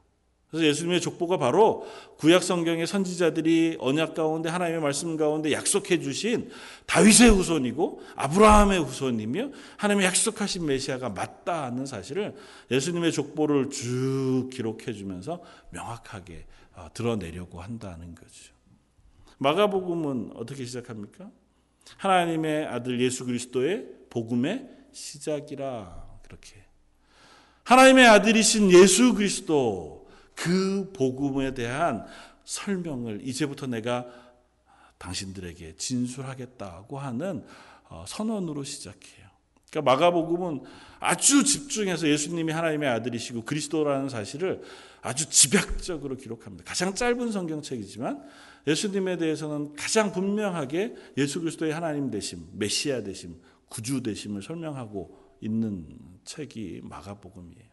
그래서 0.50 0.66
예수님의 0.66 1.00
족보가 1.02 1.38
바로 1.38 1.88
구약 2.18 2.42
성경의 2.42 2.88
선지자들이 2.88 3.78
언약 3.80 4.16
가운데 4.16 4.50
하나님의 4.50 4.82
말씀 4.82 5.16
가운데 5.16 5.52
약속해 5.52 6.00
주신 6.00 6.50
다윗의 6.88 7.30
후손이고 7.30 8.02
아브라함의 8.16 8.84
후손이며 8.84 9.52
하나님의 9.78 10.08
약속하신 10.08 10.66
메시아가 10.66 11.10
맞다는 11.10 11.86
사실을 11.86 12.36
예수님의 12.72 13.12
족보를 13.12 13.70
쭉 13.70 14.50
기록해 14.52 14.94
주면서 14.94 15.42
명확하게 15.70 16.46
어, 16.76 16.88
드러내려고 16.94 17.62
한다는 17.62 18.16
거죠. 18.16 18.54
마가복음은 19.38 20.32
어떻게 20.36 20.66
시작합니까? 20.66 21.30
하나님의 21.98 22.66
아들 22.66 23.00
예수 23.02 23.26
그리스도의 23.26 23.86
복음의 24.10 24.68
시작이라 24.92 26.08
그렇게 26.24 26.56
하나님의 27.64 28.08
아들이신 28.08 28.72
예수 28.72 29.14
그리스도 29.14 29.99
그 30.40 30.90
복음에 30.94 31.54
대한 31.54 32.06
설명을 32.46 33.28
이제부터 33.28 33.68
내가 33.68 34.06
당신들에게 34.98 35.76
진술하겠다고 35.76 36.98
하는 36.98 37.46
어, 37.90 38.06
선언으로 38.08 38.64
시작해요. 38.64 39.28
그러니까 39.70 39.92
마가복음은 39.92 40.62
아주 41.00 41.44
집중해서 41.44 42.08
예수님이 42.08 42.54
하나님의 42.54 42.88
아들이시고 42.90 43.44
그리스도라는 43.44 44.08
사실을 44.08 44.62
아주 45.02 45.30
집약적으로 45.30 46.16
기록합니다. 46.16 46.64
가장 46.64 46.96
짧은 46.96 47.32
성경책이지만 47.32 48.24
예수님에 48.66 49.18
대해서는 49.18 49.74
가장 49.74 50.14
분명하게 50.14 50.96
예수 51.18 51.42
그리스도의 51.42 51.74
하나님 51.74 52.10
되심, 52.12 52.48
메시아 52.54 53.04
되심, 53.04 53.36
구주 53.68 54.04
되심을 54.04 54.42
설명하고 54.42 55.18
있는 55.42 55.86
책이 56.24 56.82
마가복음이에요. 56.84 57.70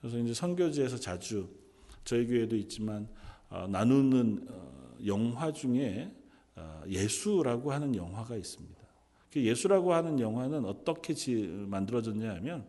그래서 0.00 0.18
이제 0.18 0.34
선교지에서 0.34 0.98
자주 0.98 1.48
저희 2.04 2.26
교회도 2.26 2.56
있지만 2.56 3.08
어, 3.48 3.66
나누는 3.68 4.46
어, 4.48 4.96
영화 5.06 5.52
중에 5.52 6.12
어, 6.56 6.82
예수라고 6.88 7.72
하는 7.72 7.94
영화가 7.94 8.36
있습니다. 8.36 8.80
그 9.32 9.42
예수라고 9.42 9.94
하는 9.94 10.18
영화는 10.18 10.64
어떻게 10.64 11.14
만들어졌냐 11.46 12.34
하면 12.36 12.66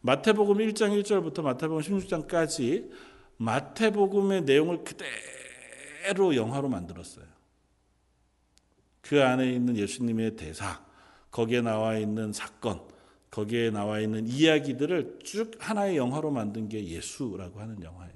마태복음 0.00 0.56
1장 0.58 1.00
1절부터 1.02 1.42
마태복음 1.42 1.82
16장까지 1.82 2.90
마태복음의 3.36 4.42
내용을 4.42 4.84
그대로 4.84 6.34
영화로 6.34 6.68
만들었어요. 6.68 7.26
그 9.00 9.22
안에 9.22 9.52
있는 9.52 9.76
예수님의 9.76 10.36
대사, 10.36 10.84
거기에 11.30 11.60
나와 11.60 11.98
있는 11.98 12.32
사건, 12.32 12.80
거기에 13.30 13.70
나와 13.70 14.00
있는 14.00 14.26
이야기들을 14.26 15.20
쭉 15.24 15.52
하나의 15.58 15.96
영화로 15.96 16.30
만든 16.30 16.68
게 16.68 16.84
예수라고 16.84 17.60
하는 17.60 17.82
영화예요. 17.82 18.11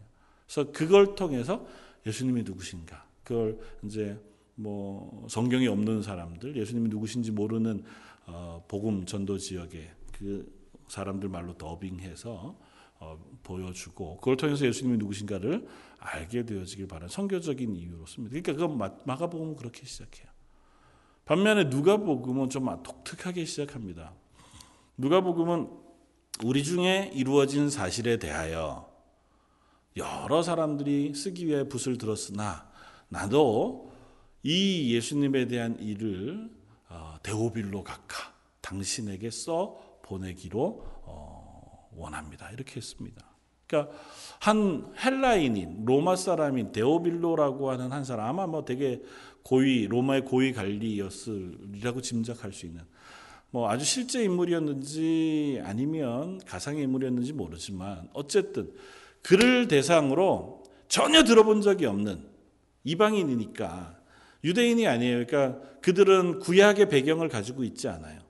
그래서 0.46 0.70
그걸 0.72 1.14
통해서 1.14 1.66
예수님이 2.06 2.42
누구신가, 2.44 3.04
그걸 3.24 3.58
이제 3.84 4.18
뭐 4.54 5.26
성경이 5.28 5.66
없는 5.66 6.02
사람들, 6.02 6.56
예수님이 6.56 6.88
누구신지 6.88 7.32
모르는 7.32 7.84
어, 8.26 8.64
복음 8.68 9.04
전도 9.04 9.38
지역에 9.38 9.90
그 10.12 10.50
사람들 10.88 11.28
말로 11.28 11.56
더빙해서 11.56 12.56
어, 12.98 13.18
보여주고 13.42 14.16
그걸 14.16 14.36
통해서 14.36 14.66
예수님이 14.66 14.96
누구신가를 14.98 15.66
알게 15.98 16.46
되어지길 16.46 16.88
바라는 16.88 17.08
성교적인 17.08 17.74
이유로습니다. 17.74 18.40
그러니까 18.40 18.66
그 18.66 19.00
마가복음은 19.04 19.56
그렇게 19.56 19.84
시작해요. 19.84 20.28
반면에 21.24 21.64
누가복음은 21.64 22.50
좀 22.50 22.82
독특하게 22.82 23.44
시작합니다. 23.44 24.14
누가복음은 24.96 25.68
우리 26.44 26.62
중에 26.62 27.10
이루어진 27.14 27.68
사실에 27.68 28.18
대하여 28.18 28.85
여러 29.96 30.42
사람들이 30.42 31.14
쓰기 31.14 31.46
위해 31.46 31.68
붓을 31.68 31.98
들었으나 31.98 32.70
나도 33.08 33.92
이 34.42 34.94
예수님에 34.94 35.46
대한 35.46 35.78
일을 35.80 36.50
어, 36.88 37.16
데오빌로 37.22 37.82
각하 37.82 38.32
당신에게 38.60 39.30
써 39.30 39.76
보내기로 40.02 40.84
어, 41.04 41.90
원합니다. 41.96 42.50
이렇게 42.50 42.76
했습니다. 42.76 43.24
그러니까 43.66 43.96
한 44.38 44.92
헬라인인 45.02 45.84
로마 45.84 46.14
사람인 46.14 46.72
데오빌로라고 46.72 47.70
하는 47.70 47.90
한 47.90 48.04
사람 48.04 48.28
아마 48.28 48.46
뭐 48.46 48.64
되게 48.64 49.02
고위 49.42 49.86
로마의 49.88 50.24
고위 50.24 50.52
관리였으리라고 50.52 52.00
짐작할 52.00 52.52
수 52.52 52.66
있는 52.66 52.82
뭐 53.50 53.68
아주 53.68 53.84
실제 53.84 54.22
인물이었는지 54.22 55.62
아니면 55.64 56.38
가상의 56.46 56.84
인물이었는지 56.84 57.32
모르지만 57.32 58.08
어쨌든 58.12 58.72
그를 59.26 59.66
대상으로 59.66 60.62
전혀 60.86 61.24
들어본 61.24 61.60
적이 61.60 61.86
없는 61.86 62.24
이방인이니까 62.84 63.98
유대인이 64.44 64.86
아니에요. 64.86 65.26
그러니까 65.26 65.60
그들은 65.80 66.38
구약의 66.38 66.88
배경을 66.88 67.28
가지고 67.28 67.64
있지 67.64 67.88
않아요. 67.88 68.20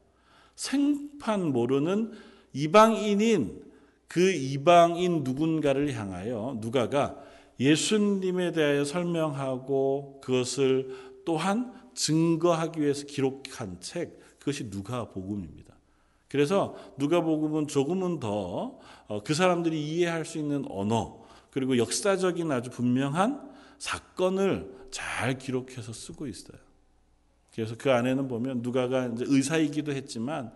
생판 0.55 1.53
모르는 1.53 2.13
이방인인 2.55 3.63
그 4.09 4.33
이방인 4.33 5.23
누군가를 5.23 5.93
향하여 5.93 6.57
누가가 6.63 7.23
예수님에 7.61 8.53
대하여 8.53 8.87
설명하고 8.87 10.23
그것을 10.25 10.97
또한 11.27 11.75
증거하기 11.95 12.81
위해서 12.81 13.05
기록한 13.05 13.81
책 13.81 14.19
그것이 14.39 14.71
누가 14.71 15.11
복음입니다. 15.11 15.76
그래서 16.29 16.77
누가복음은 16.99 17.69
조금은 17.69 18.21
더그 18.21 18.79
어, 19.09 19.23
사람들이 19.35 19.81
이해할 19.81 20.25
수 20.25 20.39
있는 20.39 20.65
언어 20.69 21.25
그리고 21.51 21.79
역사적인 21.79 22.51
아주 22.51 22.71
분명한 22.71 23.51
사건을 23.79 24.75
잘 24.91 25.39
기록해서 25.39 25.93
쓰고 25.93 26.27
있어요. 26.27 26.59
그래서 27.55 27.75
그 27.79 27.91
안에는 27.91 28.29
보면 28.29 28.63
누가가 28.63 29.07
이제 29.07 29.25
의사이기도 29.27 29.93
했지만 29.93 30.53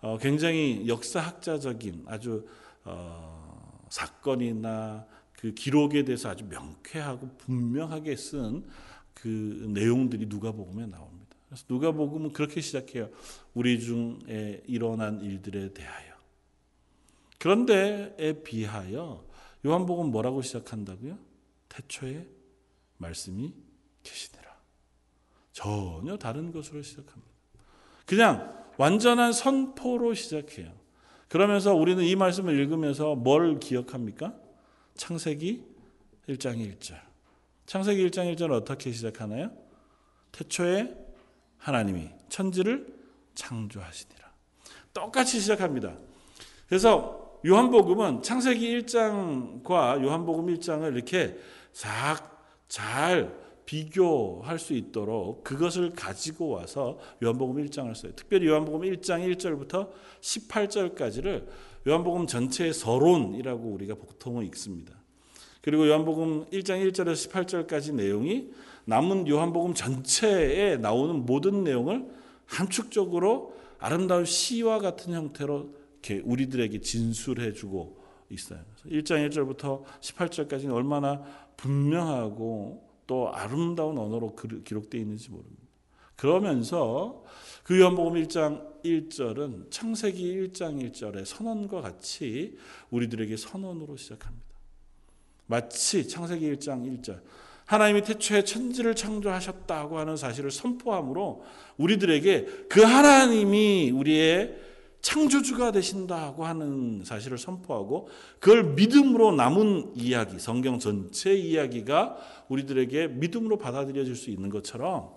어, 0.00 0.16
굉장히 0.18 0.84
역사학자적인 0.88 2.04
아주 2.06 2.46
어, 2.84 3.86
사건이나 3.88 5.06
그 5.32 5.52
기록에 5.54 6.04
대해서 6.04 6.30
아주 6.30 6.44
명쾌하고 6.44 7.28
분명하게 7.38 8.16
쓴 8.16 8.64
그 9.22 9.66
내용들이 9.68 10.26
누가복음에 10.26 10.86
나옵니다. 10.86 11.09
그래서 11.50 11.64
누가복음은 11.68 12.32
그렇게 12.32 12.60
시작해요. 12.60 13.10
우리 13.54 13.80
중에 13.80 14.62
일어난 14.66 15.20
일들에 15.20 15.72
대하여. 15.72 16.14
그런데에 17.38 18.42
비하여 18.44 19.26
요한복음 19.66 20.12
뭐라고 20.12 20.42
시작한다고요? 20.42 21.18
태초에 21.68 22.24
말씀이 22.98 23.52
계시니라. 24.04 24.56
전혀 25.52 26.16
다른 26.16 26.52
것으로 26.52 26.82
시작합니다. 26.82 27.28
그냥 28.06 28.64
완전한 28.78 29.32
선포로 29.32 30.14
시작해요. 30.14 30.72
그러면서 31.28 31.74
우리는 31.74 32.04
이 32.04 32.14
말씀을 32.14 32.56
읽으면서 32.60 33.16
뭘 33.16 33.58
기억합니까? 33.58 34.38
창세기 34.94 35.64
1장 36.28 36.58
1절. 36.58 37.00
창세기 37.66 38.08
1장 38.08 38.32
1절 38.34 38.52
어떻게 38.52 38.92
시작하나요? 38.92 39.50
태초에 40.30 41.09
하나님이 41.60 42.08
천지를 42.28 42.86
창조하시니라. 43.34 44.30
똑같이 44.92 45.38
시작합니다. 45.38 45.96
그래서 46.68 47.40
요한복음은 47.46 48.22
창세기 48.22 48.82
1장과 48.82 50.02
요한복음 50.02 50.46
1장을 50.54 50.94
이렇게 50.94 51.38
잘 52.68 53.40
비교할 53.64 54.58
수 54.58 54.74
있도록 54.74 55.44
그것을 55.44 55.92
가지고 55.92 56.48
와서 56.48 56.98
요한복음 57.22 57.64
1장을 57.64 57.94
써요. 57.94 58.12
특별히 58.16 58.48
요한복음 58.48 58.80
1장 58.80 59.32
1절부터 59.36 59.90
18절까지를 60.20 61.46
요한복음 61.86 62.26
전체의 62.26 62.74
서론이라고 62.74 63.62
우리가 63.68 63.94
보통은 63.94 64.44
읽습니다. 64.46 64.94
그리고 65.62 65.86
요한복음 65.86 66.46
1장 66.46 66.84
1절에서 66.90 67.30
18절까지 67.30 67.94
내용이 67.94 68.50
남은 68.84 69.28
요한복음 69.28 69.74
전체에 69.74 70.76
나오는 70.76 71.26
모든 71.26 71.64
내용을 71.64 72.10
함축적으로 72.46 73.54
아름다운 73.78 74.24
시와 74.24 74.78
같은 74.78 75.12
형태로 75.14 75.74
이렇게 75.94 76.20
우리들에게 76.24 76.80
진술해 76.80 77.52
주고 77.52 77.98
있어요. 78.30 78.60
1장 78.86 79.28
1절부터 79.28 79.84
18절까지는 80.00 80.72
얼마나 80.72 81.22
분명하고 81.56 82.88
또 83.06 83.32
아름다운 83.32 83.98
언어로 83.98 84.36
기록되어 84.64 85.00
있는지 85.00 85.30
모릅니다. 85.30 85.60
그러면서 86.16 87.24
그 87.64 87.80
요한복음 87.80 88.22
1장 88.22 88.82
1절은 88.84 89.70
창세기 89.70 90.36
1장 90.36 90.92
1절의 90.92 91.24
선언과 91.24 91.80
같이 91.80 92.58
우리들에게 92.90 93.36
선언으로 93.36 93.96
시작합니다. 93.96 94.46
마치 95.46 96.06
창세기 96.06 96.52
1장 96.54 97.02
1절 97.02 97.20
하나님이 97.70 98.02
태초에 98.02 98.42
천지를 98.42 98.96
창조하셨다고 98.96 100.00
하는 100.00 100.16
사실을 100.16 100.50
선포함으로 100.50 101.44
우리들에게 101.76 102.66
그 102.68 102.82
하나님이 102.82 103.92
우리의 103.92 104.56
창조주가 105.02 105.70
되신다고 105.70 106.44
하는 106.44 107.04
사실을 107.04 107.38
선포하고 107.38 108.08
그걸 108.40 108.74
믿음으로 108.74 109.30
남은 109.30 109.92
이야기, 109.94 110.40
성경 110.40 110.80
전체 110.80 111.32
이야기가 111.32 112.16
우리들에게 112.48 113.06
믿음으로 113.06 113.56
받아들여질 113.56 114.16
수 114.16 114.30
있는 114.30 114.50
것처럼 114.50 115.10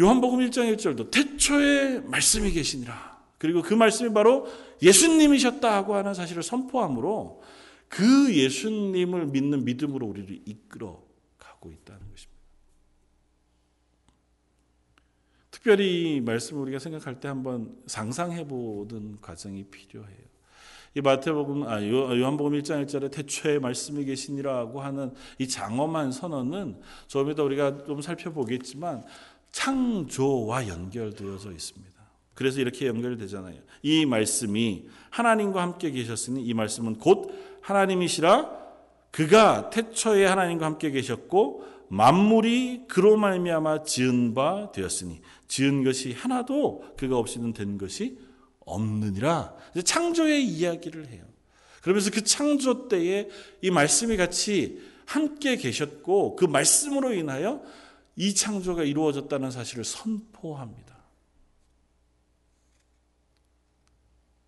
요한복음 0.00 0.38
1장 0.38 0.74
1절도 0.74 1.10
태초에 1.10 2.00
말씀이 2.06 2.50
계시니라. 2.50 3.18
그리고 3.36 3.60
그 3.60 3.74
말씀이 3.74 4.14
바로 4.14 4.46
예수님이셨다고 4.80 5.94
하는 5.94 6.14
사실을 6.14 6.42
선포함으로 6.42 7.42
그 7.88 8.34
예수님을 8.34 9.26
믿는 9.26 9.64
믿음으로 9.64 10.06
우리를 10.06 10.42
이끌어 10.46 11.02
가고 11.38 11.70
있다는 11.70 12.00
것입니다. 12.10 12.38
특별히 15.50 16.16
이 16.16 16.20
말씀을 16.20 16.62
우리가 16.62 16.78
생각할 16.78 17.18
때 17.18 17.28
한번 17.28 17.76
상상해 17.86 18.46
보는 18.46 19.20
과정이 19.20 19.64
필요해요. 19.64 20.28
이 20.94 21.00
마태복음 21.00 21.64
아 21.64 21.84
요한복음 21.84 22.52
1장 22.60 22.84
1절에 22.84 23.10
태초에 23.10 23.58
말씀이 23.58 24.04
계시니라고 24.04 24.80
하는 24.80 25.12
이 25.38 25.46
장엄한 25.46 26.12
선언은 26.12 26.80
좀 27.06 27.30
이따 27.30 27.42
우리가 27.42 27.84
좀 27.84 28.00
살펴보겠지만 28.00 29.04
창조와 29.52 30.68
연결되어져 30.68 31.52
있습니다. 31.52 31.98
그래서 32.34 32.60
이렇게 32.60 32.86
연결되잖아요. 32.86 33.60
이 33.82 34.06
말씀이 34.06 34.88
하나님과 35.10 35.60
함께 35.60 35.90
계셨으니 35.90 36.44
이 36.44 36.54
말씀은 36.54 36.98
곧 36.98 37.47
하나님이시라 37.62 38.58
그가 39.10 39.70
태초에 39.70 40.26
하나님과 40.26 40.66
함께 40.66 40.90
계셨고 40.90 41.64
만물이 41.88 42.84
그로 42.88 43.16
말미암아 43.16 43.84
지은 43.84 44.34
바 44.34 44.70
되었으니 44.72 45.20
지은 45.48 45.84
것이 45.84 46.12
하나도 46.12 46.84
그가 46.96 47.16
없이는 47.16 47.52
된 47.52 47.78
것이 47.78 48.18
없느니라. 48.66 49.54
창조의 49.84 50.44
이야기를 50.44 51.08
해요. 51.08 51.24
그러면서 51.82 52.10
그 52.10 52.22
창조 52.22 52.88
때에 52.88 53.28
이 53.62 53.70
말씀이 53.70 54.16
같이 54.16 54.80
함께 55.06 55.56
계셨고 55.56 56.36
그 56.36 56.44
말씀으로 56.44 57.14
인하여 57.14 57.62
이 58.16 58.34
창조가 58.34 58.82
이루어졌다는 58.82 59.50
사실을 59.50 59.84
선포합니다. 59.84 60.97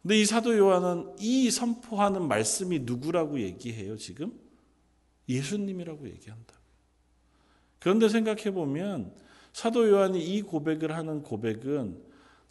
근데 0.02 0.18
이 0.18 0.24
사도 0.24 0.56
요한은 0.56 1.14
이 1.18 1.50
선포하는 1.50 2.26
말씀이 2.26 2.80
누구라고 2.80 3.40
얘기해요, 3.40 3.96
지금? 3.96 4.32
예수님이라고 5.28 6.08
얘기한다. 6.08 6.54
그런데 7.78 8.08
생각해 8.08 8.50
보면 8.52 9.14
사도 9.52 9.88
요한이 9.88 10.22
이 10.22 10.42
고백을 10.42 10.94
하는 10.94 11.22
고백은 11.22 12.02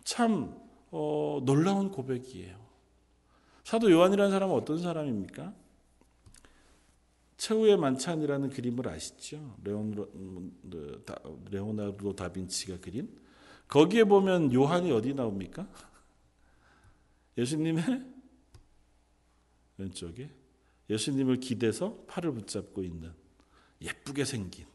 참 0.03 0.55
어, 0.91 1.41
놀라운 1.43 1.91
고백이에요. 1.91 2.57
사도 3.63 3.91
요한이라는 3.91 4.31
사람은 4.31 4.55
어떤 4.55 4.79
사람입니까? 4.79 5.53
최후의 7.38 7.77
만찬이라는 7.77 8.49
그림을 8.49 8.88
아시죠? 8.89 9.55
레오나르도 11.51 12.15
다빈치가 12.15 12.79
그린 12.79 13.09
거기에 13.67 14.03
보면 14.03 14.51
요한이 14.51 14.91
어디 14.91 15.13
나옵니까? 15.13 15.67
예수님의 17.39 17.84
왼쪽에 19.78 20.30
예수님을 20.89 21.39
기대서 21.39 22.04
팔을 22.08 22.34
붙잡고 22.34 22.84
있는 22.84 23.13
예쁘게 23.82 24.25
생긴 24.25 24.65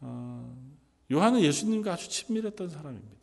어, 0.00 0.72
요한은 1.10 1.40
예수님과 1.42 1.92
아주 1.92 2.08
친밀했던 2.08 2.68
사람입니다. 2.68 3.22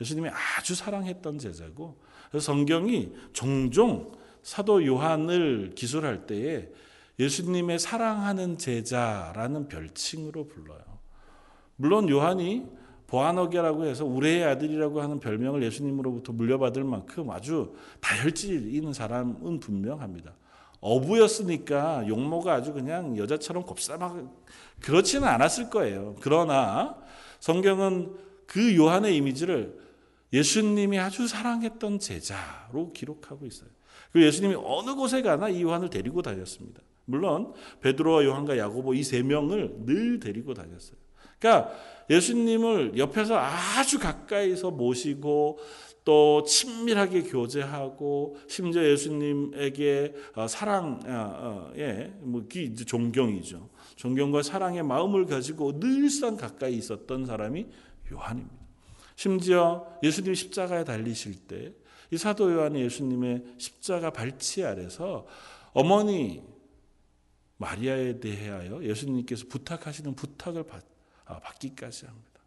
예수님이 0.00 0.28
아주 0.28 0.74
사랑했던 0.74 1.38
제자고 1.38 2.00
성경이 2.38 3.12
종종 3.32 4.12
사도 4.42 4.84
요한을 4.84 5.72
기술할 5.74 6.26
때에 6.26 6.68
예수님의 7.18 7.78
사랑하는 7.78 8.58
제자라는 8.58 9.68
별칭으로 9.68 10.48
불러요. 10.48 10.84
물론 11.76 12.08
요한이 12.08 12.66
보아너게라고 13.06 13.84
해서 13.86 14.04
우레의 14.04 14.44
아들이라고 14.44 15.00
하는 15.00 15.20
별명을 15.20 15.62
예수님으로부터 15.62 16.32
물려받을 16.32 16.84
만큼 16.84 17.30
아주 17.30 17.74
다혈질 18.00 18.74
있는 18.74 18.92
사람은 18.92 19.60
분명합니다. 19.60 20.34
어부였으니까 20.80 22.06
용모가 22.08 22.54
아주 22.54 22.72
그냥 22.72 23.16
여자처럼 23.16 23.64
곱쌈하게 23.64 24.24
그렇지는 24.80 25.26
않았을 25.28 25.70
거예요. 25.70 26.16
그러나 26.20 26.96
성경은 27.40 28.14
그 28.46 28.76
요한의 28.76 29.16
이미지를 29.16 29.78
예수님이 30.32 30.98
아주 30.98 31.26
사랑했던 31.28 31.98
제자로 31.98 32.92
기록하고 32.92 33.46
있어요. 33.46 33.70
그 34.12 34.22
예수님이 34.22 34.56
어느 34.56 34.94
곳에 34.94 35.22
가나 35.22 35.48
이 35.48 35.62
요한을 35.62 35.90
데리고 35.90 36.22
다녔습니다. 36.22 36.80
물론 37.04 37.52
베드로와 37.80 38.24
요한과 38.24 38.58
야고보 38.58 38.94
이 38.94 39.02
세 39.02 39.22
명을 39.22 39.84
늘 39.86 40.20
데리고 40.20 40.54
다녔어요. 40.54 40.96
그러니까 41.38 41.72
예수님을 42.08 42.98
옆에서 42.98 43.36
아주 43.38 43.98
가까이서 43.98 44.70
모시고 44.70 45.58
또 46.04 46.44
친밀하게 46.44 47.24
교제하고 47.24 48.36
심지어 48.48 48.84
예수님에게 48.84 50.14
어, 50.36 50.46
사랑, 50.46 51.00
어, 51.04 51.10
어, 51.10 51.72
예, 51.76 52.12
뭐 52.20 52.44
존경이죠. 52.86 53.68
존경과 53.96 54.42
사랑의 54.42 54.84
마음을 54.84 55.26
가지고 55.26 55.80
늘상 55.80 56.36
가까이 56.36 56.76
있었던 56.76 57.26
사람이 57.26 57.66
요한입니다. 58.12 58.54
심지어 59.16 59.86
예수님 60.02 60.34
십자가에 60.34 60.84
달리실 60.84 61.46
때 61.48 61.86
이 62.10 62.16
사도 62.16 62.52
요한이 62.52 62.80
예수님의 62.82 63.42
십자가 63.58 64.10
발치 64.10 64.64
아래서 64.64 65.26
어머니 65.72 66.42
마리아에 67.56 68.20
대하여 68.20 68.82
예수님께서 68.82 69.46
부탁하시는 69.48 70.14
부탁을 70.14 70.64
받, 70.64 70.82
아, 70.82 70.86
받기까지 71.26 72.06
합니다. 72.06 72.40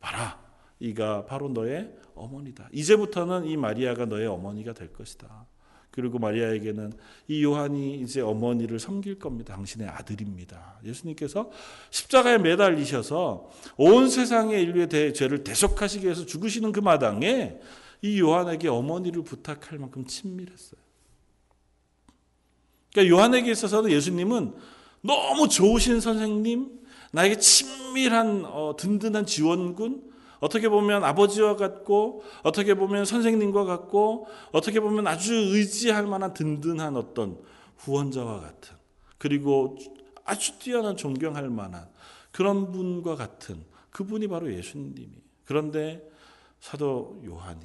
봐라, 0.00 0.40
이가 0.78 1.24
바로 1.26 1.48
너의 1.48 1.90
어머니다. 2.14 2.68
이제부터는 2.72 3.46
이 3.46 3.56
마리아가 3.56 4.04
너의 4.04 4.26
어머니가 4.26 4.72
될 4.72 4.92
것이다. 4.92 5.46
그리고 5.90 6.18
마리아에게는 6.18 6.92
이 7.28 7.44
요한이 7.44 8.00
이제 8.00 8.20
어머니를 8.20 8.80
섬길 8.80 9.20
겁니다. 9.20 9.54
당신의 9.54 9.88
아들입니다. 9.88 10.80
예수님께서 10.84 11.52
십자가에 11.90 12.38
매달리셔서 12.38 13.48
온 13.76 14.10
세상의 14.10 14.60
인류의 14.60 14.88
대, 14.88 15.12
죄를 15.12 15.44
대속하시기 15.44 16.04
위해서 16.04 16.26
죽으시는 16.26 16.72
그 16.72 16.80
마당에 16.80 17.60
이 18.02 18.18
요한에게 18.18 18.68
어머니를 18.68 19.22
부탁할 19.22 19.78
만큼 19.78 20.04
친밀했어요. 20.04 20.80
그러니까 22.92 23.16
요한에게 23.16 23.50
있어서는 23.52 23.92
예수님은 23.92 24.52
너무 25.00 25.48
좋으신 25.48 26.00
선생님, 26.00 26.83
나에게 27.14 27.38
친밀한 27.38 28.44
어, 28.44 28.74
든든한 28.76 29.24
지원군, 29.24 30.12
어떻게 30.40 30.68
보면 30.68 31.04
아버지와 31.04 31.56
같고 31.56 32.24
어떻게 32.42 32.74
보면 32.74 33.04
선생님과 33.04 33.64
같고 33.64 34.26
어떻게 34.52 34.80
보면 34.80 35.06
아주 35.06 35.32
의지할 35.32 36.06
만한 36.06 36.34
든든한 36.34 36.96
어떤 36.96 37.38
후원자와 37.78 38.40
같은 38.40 38.76
그리고 39.16 39.78
아주 40.24 40.58
뛰어난 40.58 40.96
존경할 40.96 41.48
만한 41.48 41.88
그런 42.30 42.72
분과 42.72 43.14
같은 43.14 43.64
그분이 43.90 44.28
바로 44.28 44.52
예수님이 44.52 45.08
그런데 45.44 46.06
사도 46.60 47.22
요한이 47.24 47.64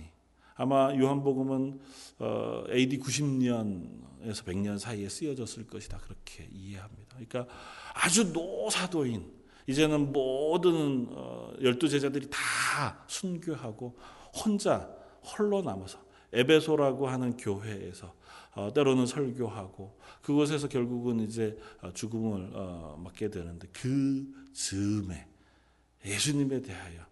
아마 0.56 0.96
요한복음은 0.96 1.80
어, 2.20 2.64
AD 2.72 3.00
90년에서 3.00 4.46
100년 4.46 4.78
사이에 4.78 5.10
쓰여졌을 5.10 5.68
것이다 5.68 5.98
그렇게 5.98 6.48
이해합니다. 6.54 7.16
그러니까 7.16 7.48
아주 7.94 8.32
노사도인 8.32 9.39
이제는 9.70 10.12
모든 10.12 11.08
어, 11.12 11.54
열두 11.62 11.88
제자들이 11.88 12.28
다 12.32 13.04
순교하고 13.06 13.96
혼자 14.44 14.90
홀로 15.22 15.62
남아서 15.62 16.00
에베소라고 16.34 17.08
하는 17.08 17.38
교회에서 17.38 18.16
어, 18.56 18.74
때로는 18.74 19.06
설교하고 19.06 20.00
그곳에서 20.24 20.68
결국은 20.68 21.20
이제 21.20 21.56
어, 21.82 21.92
죽음을 21.94 22.50
맞게 22.98 23.30
되는데 23.30 23.68
그 23.72 24.26
즈음에 24.54 25.28
예수님에 26.04 26.64
대하여 26.64 27.06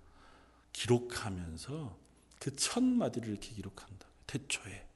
기록하면서 0.74 1.96
그 2.40 2.56
첫 2.56 2.84
마디를 2.84 3.30
이렇게 3.30 3.54
기록한다. 3.54 4.08
태초에 4.26 4.88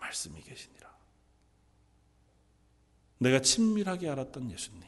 말씀이 0.00 0.40
계시니라. 0.40 0.92
내가 3.18 3.40
친밀하게 3.40 4.08
알았던 4.08 4.50
예수님. 4.50 4.82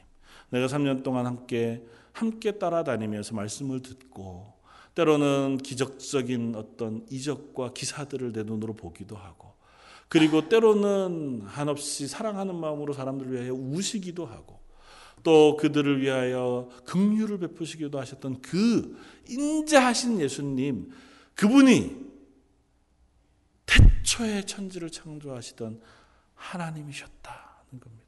내가 0.50 0.66
3년 0.66 1.02
동안 1.02 1.26
함께 1.26 1.84
함께 2.16 2.52
따라다니면서 2.52 3.34
말씀을 3.34 3.82
듣고 3.82 4.54
때로는 4.94 5.58
기적적인 5.58 6.54
어떤 6.56 7.04
이적과 7.10 7.74
기사들을 7.74 8.32
내 8.32 8.42
눈으로 8.42 8.72
보기도 8.72 9.16
하고 9.16 9.52
그리고 10.08 10.48
때로는 10.48 11.42
한없이 11.44 12.08
사랑하는 12.08 12.54
마음으로 12.54 12.94
사람들을 12.94 13.32
위하여 13.32 13.52
우시기도 13.52 14.24
하고 14.24 14.60
또 15.22 15.58
그들을 15.58 16.00
위하여 16.00 16.70
긍휼을 16.86 17.38
베푸시기도 17.38 18.00
하셨던 18.00 18.40
그 18.40 18.96
인자하신 19.28 20.18
예수님 20.18 20.90
그분이 21.34 21.96
태초에 23.66 24.46
천지를 24.46 24.88
창조하시던 24.90 25.82
하나님이셨다는 26.34 27.80
겁니다. 27.80 28.05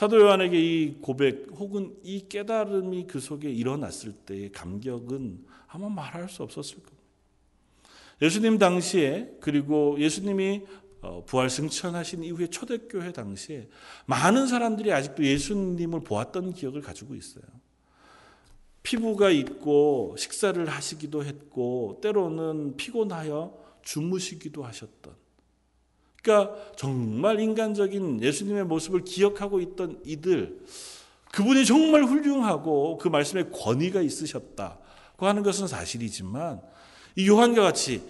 사도 0.00 0.18
요한에게 0.18 0.58
이 0.58 0.94
고백 1.02 1.48
혹은 1.52 1.94
이 2.02 2.26
깨달음이 2.26 3.06
그 3.06 3.20
속에 3.20 3.50
일어났을 3.50 4.12
때의 4.12 4.50
감격은 4.50 5.44
아마 5.66 5.90
말할 5.90 6.26
수 6.30 6.42
없었을 6.42 6.76
겁니다. 6.76 6.96
예수님 8.22 8.56
당시에 8.56 9.36
그리고 9.42 10.00
예수님이 10.00 10.62
어, 11.02 11.22
부활 11.26 11.50
승천하신 11.50 12.24
이후에 12.24 12.46
초대교회 12.46 13.12
당시에 13.12 13.68
많은 14.06 14.46
사람들이 14.46 14.90
아직도 14.90 15.22
예수님을 15.22 16.00
보았던 16.00 16.54
기억을 16.54 16.80
가지고 16.80 17.14
있어요. 17.14 17.44
피부가 18.82 19.28
있고 19.28 20.16
식사를 20.16 20.66
하시기도 20.66 21.26
했고 21.26 22.00
때로는 22.02 22.78
피곤하여 22.78 23.54
주무시기도 23.82 24.64
하셨던 24.64 25.19
그러니까 26.22 26.54
정말 26.76 27.40
인간적인 27.40 28.22
예수님의 28.22 28.64
모습을 28.64 29.04
기억하고 29.04 29.60
있던 29.60 30.00
이들 30.04 30.60
그분이 31.32 31.64
정말 31.64 32.04
훌륭하고 32.04 32.98
그 32.98 33.08
말씀에 33.08 33.44
권위가 33.50 34.02
있으셨다고 34.02 35.26
하는 35.26 35.42
것은 35.42 35.66
사실이지만 35.66 36.60
이 37.16 37.28
요한과 37.28 37.62
같이 37.62 38.02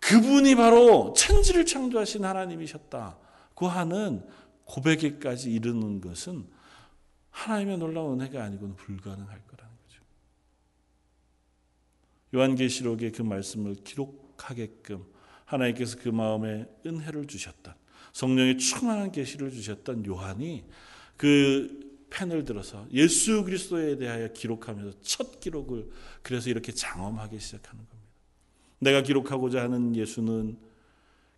그분이 0.00 0.56
바로 0.56 1.14
천지를 1.16 1.64
창조하신 1.64 2.24
하나님이셨다고 2.24 3.68
하는 3.68 4.26
고백에까지 4.64 5.50
이르는 5.52 6.00
것은 6.00 6.46
하나님의 7.30 7.78
놀라운 7.78 8.20
은혜가 8.20 8.42
아니고는 8.42 8.76
불가능할 8.76 9.42
거라는 9.46 9.74
거죠. 9.84 10.02
요한계시록에 12.34 13.12
그 13.12 13.22
말씀을 13.22 13.76
기록하게끔 13.84 15.06
하나님께서 15.46 15.96
그 15.98 16.08
마음에 16.08 16.66
은혜를 16.84 17.26
주셨던 17.26 17.74
성령의 18.12 18.58
충만한 18.58 19.12
계시를 19.12 19.50
주셨던 19.50 20.06
요한이 20.06 20.64
그 21.16 21.86
펜을 22.10 22.44
들어서 22.44 22.86
예수 22.92 23.44
그리스도에 23.44 23.96
대하여 23.96 24.32
기록하면서 24.32 24.98
첫 25.02 25.40
기록을 25.40 25.90
그래서 26.22 26.50
이렇게 26.50 26.72
장엄하게 26.72 27.38
시작하는 27.38 27.78
겁니다. 27.78 27.96
내가 28.78 29.02
기록하고자 29.02 29.62
하는 29.62 29.96
예수는 29.96 30.58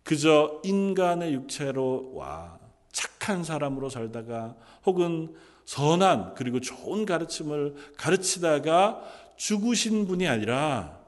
그저 0.03 0.61
인간의 0.63 1.33
육체로 1.33 2.13
와 2.15 2.59
착한 2.91 3.43
사람으로 3.43 3.89
살다가 3.89 4.55
혹은 4.85 5.35
선한 5.65 6.33
그리고 6.35 6.59
좋은 6.59 7.05
가르침을 7.05 7.75
가르치다가 7.95 9.01
죽으신 9.37 10.07
분이 10.07 10.27
아니라 10.27 10.98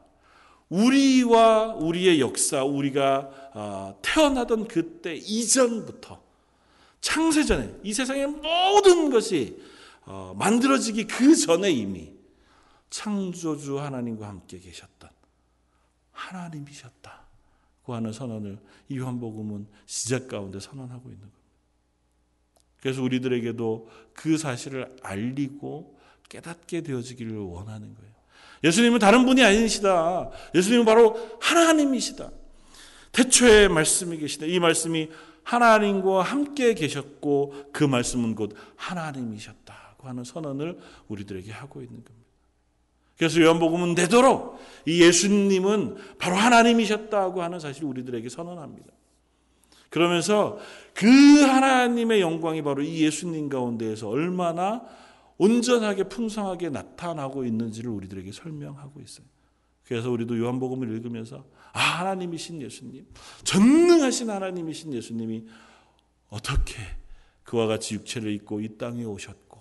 우리와 0.72 1.76
우리의 1.76 2.22
역사, 2.22 2.64
우리가 2.64 3.52
아, 3.54 3.94
태어나던 4.02 4.68
그때 4.68 5.14
이전부터 5.14 6.22
창세전에 7.02 7.80
이 7.84 7.94
세상의 7.94 8.28
모든 8.28 9.10
것이 9.10 9.62
어, 10.06 10.34
만들어지기 10.38 11.08
그 11.08 11.36
전에 11.36 11.70
이미 11.72 12.14
창조주 12.90 13.80
하나님과 13.80 14.28
함께 14.28 14.60
계셨던 14.60 15.10
하나님이셨다고 16.12 17.94
하는 17.94 18.14
선언을 18.14 18.58
이 18.90 18.98
요한복음은 18.98 19.68
시작 19.86 20.28
가운데 20.28 20.60
선언하고 20.60 21.10
있는 21.10 21.20
겁니다. 21.20 21.40
그래서 22.80 23.04
우리들에게도 23.04 23.90
그 24.14 24.38
사실을 24.38 24.96
알리고 25.02 26.00
깨닫게 26.30 26.82
되어지기를 26.82 27.38
원하는 27.38 27.94
거예요. 27.94 28.11
예수님은 28.64 29.00
다른 29.00 29.26
분이 29.26 29.44
아니시다. 29.44 30.30
예수님은 30.54 30.86
바로 30.86 31.18
하나님이시다. 31.42 32.30
태초에 33.12 33.68
말씀이 33.68 34.18
계시다. 34.18 34.46
이 34.46 34.60
말씀이 34.60 35.10
하나님과 35.44 36.22
함께 36.22 36.74
계셨고 36.74 37.70
그 37.72 37.84
말씀은 37.84 38.36
곧 38.36 38.56
하나님이셨다고 38.76 40.08
하는 40.08 40.24
선언을 40.24 40.78
우리들에게 41.08 41.52
하고 41.52 41.82
있는 41.82 42.04
겁니다. 42.04 42.22
그래서 43.18 43.40
요한복음은 43.42 43.96
되도록 43.96 44.60
이 44.86 45.02
예수님은 45.04 45.96
바로 46.18 46.36
하나님이셨다고 46.36 47.44
하는 47.44 47.60
사실을 47.60 47.88
우리들에게 47.90 48.30
선언합니다. 48.30 48.88
그러면서 49.90 50.58
그 50.94 51.06
하나님의 51.42 52.22
영광이 52.22 52.62
바로 52.64 52.82
이 52.82 53.04
예수님 53.04 53.50
가운데에서 53.50 54.10
얼마나 54.10 54.82
온전하게 55.42 56.04
풍성하게 56.04 56.70
나타나고 56.70 57.46
있는지를 57.46 57.90
우리들에게 57.90 58.32
설명하고 58.32 59.02
있어요. 59.02 59.26
그래서 59.84 60.12
우리도 60.12 60.38
요한복음을 60.38 60.88
읽으면서 60.92 61.48
아 61.74 61.80
하나님이신 61.80 62.62
예수님, 62.62 63.08
전능하신 63.44 64.30
하나님이신 64.30 64.94
예수님이 64.94 65.48
어떻게 66.30 66.76
그와 67.44 67.66
같이 67.66 67.96
육체를 67.96 68.32
입고 68.34 68.62
이 68.62 68.78
땅에 68.78 69.04
오셨고 69.04 69.60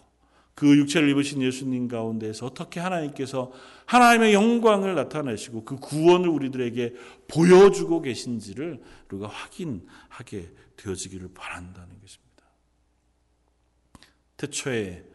그 0.55 0.77
육체를 0.77 1.09
입으신 1.09 1.41
예수님 1.41 1.89
가운데서 1.89 2.45
어떻게 2.45 2.79
하나님께서 2.79 3.51
하나님의 3.87 4.35
영광을 4.35 4.95
나타내시고 4.95 5.65
그 5.65 5.77
구원을 5.77 6.29
우리들에게 6.29 6.95
보여주고 7.27 8.03
계신지를 8.03 8.83
우리가 9.11 9.29
확인하게 9.29 10.53
되어지기를 10.77 11.31
바란다는 11.33 11.99
것입니다. 12.03 12.45
태초에 14.37 15.10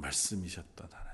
말씀이셨던 0.00 0.88
하나님. 0.90 1.10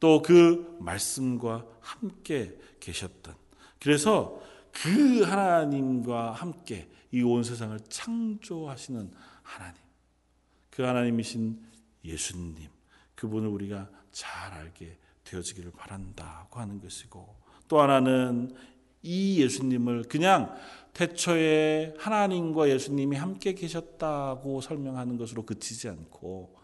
또 0.00 0.20
그 0.22 0.76
말씀과 0.80 1.64
함께 1.80 2.58
계셨던. 2.80 3.34
그래서 3.80 4.40
그 4.72 5.22
하나님과 5.22 6.32
함께 6.32 6.88
이 7.12 7.22
온 7.22 7.44
세상을 7.44 7.78
창조하시는 7.88 9.12
하나님. 9.42 9.80
그 10.70 10.82
하나님이신 10.82 11.60
예수님. 12.04 12.68
그분을 13.14 13.48
우리가 13.48 13.88
잘 14.10 14.52
알게 14.52 14.98
되어지기를 15.24 15.72
바란다고 15.72 16.58
하는 16.58 16.80
것이고 16.80 17.36
또 17.68 17.80
하나는 17.80 18.54
이 19.02 19.40
예수님을 19.42 20.04
그냥 20.04 20.54
태초에 20.94 21.94
하나님과 21.98 22.68
예수님이 22.68 23.16
함께 23.16 23.54
계셨다고 23.54 24.60
설명하는 24.60 25.16
것으로 25.16 25.44
그치지 25.44 25.88
않고 25.88 26.56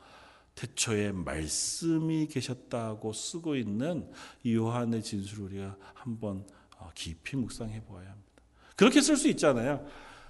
태초에 0.59 1.13
말씀이 1.13 2.27
계셨다고 2.27 3.13
쓰고 3.13 3.55
있는 3.55 4.09
이 4.43 4.57
요한의 4.57 5.05
진술을 5.05 5.45
우리가 5.45 5.77
한번 5.95 6.45
어, 6.79 6.91
깊이 6.97 7.37
묵상해 7.37 7.81
보아야 7.83 8.11
합니다. 8.11 8.29
그렇게 8.75 9.01
쓸 9.01 9.17
수 9.17 9.29
있잖아요. 9.29 9.87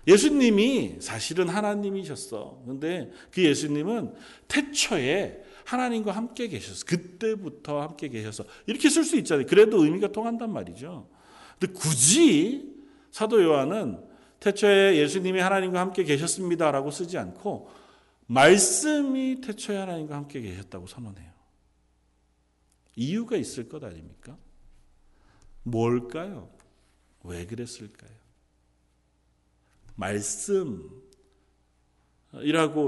예수님이 0.07 0.97
사실은 1.01 1.49
하나님이셨어. 1.49 2.63
근데 2.67 3.11
그 3.31 3.43
예수님은 3.43 4.15
태초에 4.49 5.45
하나님과 5.65 6.13
함께 6.13 6.49
계셨어. 6.49 6.85
그때부터 6.85 7.81
함께 7.81 8.09
계셔서 8.09 8.45
이렇게 8.67 8.91
쓸 8.91 9.05
수 9.05 9.17
있잖아요. 9.17 9.47
그래도 9.47 9.83
의미가 9.83 10.13
통한단 10.13 10.53
말이죠. 10.53 11.09
근데 11.59 11.73
굳이 11.73 12.75
사도 13.11 13.43
요한은 13.43 13.99
태초에 14.41 14.97
예수님이 14.97 15.41
하나님과 15.41 15.81
함께 15.81 16.05
계셨습니다라고 16.05 16.91
쓰지 16.91 17.17
않고 17.17 17.71
말씀이 18.29 19.41
태초에 19.41 19.77
하나님과 19.79 20.15
함께 20.15 20.41
계셨다고 20.41 20.87
선언해요. 20.87 21.33
이유가 22.95 23.37
있을 23.37 23.69
것 23.69 23.83
아닙니까? 23.83 24.37
뭘까요? 25.63 26.51
왜 27.25 27.47
그랬을까요? 27.47 28.11
말씀이라고 29.97 31.03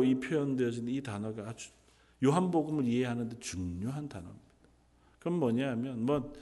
이 0.05 0.20
표현되어진 0.20 0.88
이 0.88 1.03
단어가 1.03 1.48
아주 1.48 1.70
요한복음을 2.22 2.87
이해하는데 2.87 3.38
중요한 3.40 4.09
단어입니다. 4.09 4.44
그럼 5.18 5.38
뭐냐면 5.38 6.05
뭐 6.05 6.33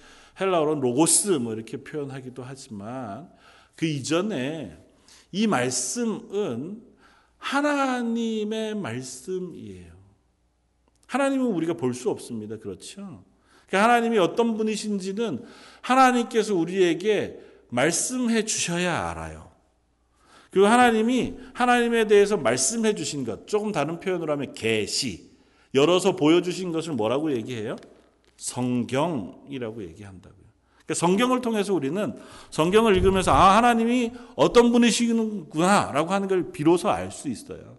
헬라어로 0.41 0.81
로고스 0.81 1.31
뭐 1.39 1.55
이렇게 1.55 1.77
표현하기도 1.79 2.43
하지만 2.43 3.33
그 3.77 3.87
이전에 3.87 4.77
이 5.31 5.47
말씀은 5.47 6.88
하나님의 7.39 8.75
말씀이에요. 8.75 9.93
하나님은 11.07 11.47
우리가 11.47 11.75
볼 11.75 11.95
수 11.95 12.11
없습니다. 12.11 12.59
그렇죠? 12.59 13.25
그러니까 13.67 13.85
하나님이 13.85 14.19
어떤 14.19 14.57
분이신지는 14.57 15.45
하나님께서 15.81 16.55
우리에게 16.55 17.41
말씀해 17.71 18.45
주셔야 18.45 19.09
알아요. 19.11 19.51
그리고 20.51 20.67
하나님이 20.67 21.35
하나님에 21.53 22.07
대해서 22.07 22.37
말씀해 22.37 22.95
주신 22.95 23.25
것, 23.25 23.47
조금 23.47 23.73
다른 23.73 24.01
표현으로 24.01 24.33
하면 24.33 24.55
계시, 24.55 25.31
열어서 25.75 26.17
보여주신 26.17 26.73
것을 26.73 26.95
뭐라고 26.95 27.33
얘기해요? 27.33 27.77
성경이라고 28.37 29.83
얘기한다고요. 29.85 30.48
그러니까 30.89 30.95
성경을 30.95 31.43
통해서 31.43 31.75
우리는 31.75 32.15
성경을 32.49 32.97
읽으면서 32.97 33.31
아 33.31 33.57
하나님이 33.59 34.13
어떤 34.37 34.73
분이시구나라고 34.73 36.11
하는 36.11 36.29
걸 36.29 36.51
비로소 36.51 36.89
알 36.89 37.11
수 37.11 37.29
있어요. 37.29 37.77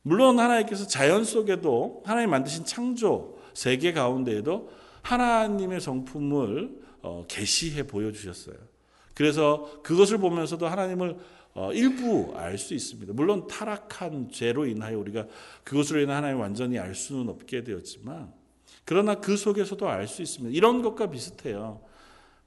물론 0.00 0.38
하나님께서 0.38 0.86
자연 0.86 1.24
속에도 1.24 2.02
하나님 2.06 2.30
만드신 2.30 2.64
창조 2.64 3.36
세계 3.52 3.92
가운데에도 3.92 4.70
하나님의 5.02 5.80
성품을 5.82 6.80
어, 7.02 7.24
계시해 7.28 7.86
보여주셨어요. 7.86 8.56
그래서 9.14 9.80
그것을 9.82 10.18
보면서도 10.18 10.66
하나님을 10.66 11.18
어, 11.54 11.72
일부 11.72 12.32
알 12.36 12.56
수 12.56 12.72
있습니다. 12.74 13.12
물론 13.12 13.46
타락한 13.48 14.30
죄로 14.30 14.66
인하여 14.66 14.98
우리가 14.98 15.26
그것으로 15.64 16.00
인해 16.00 16.12
하나님 16.12 16.40
완전히 16.40 16.78
알 16.78 16.94
수는 16.94 17.28
없게 17.28 17.64
되었지만 17.64 18.32
그러나 18.86 19.16
그 19.16 19.36
속에서도 19.36 19.88
알 19.88 20.06
수 20.06 20.22
있습니다. 20.22 20.56
이런 20.56 20.80
것과 20.80 21.10
비슷해요. 21.10 21.80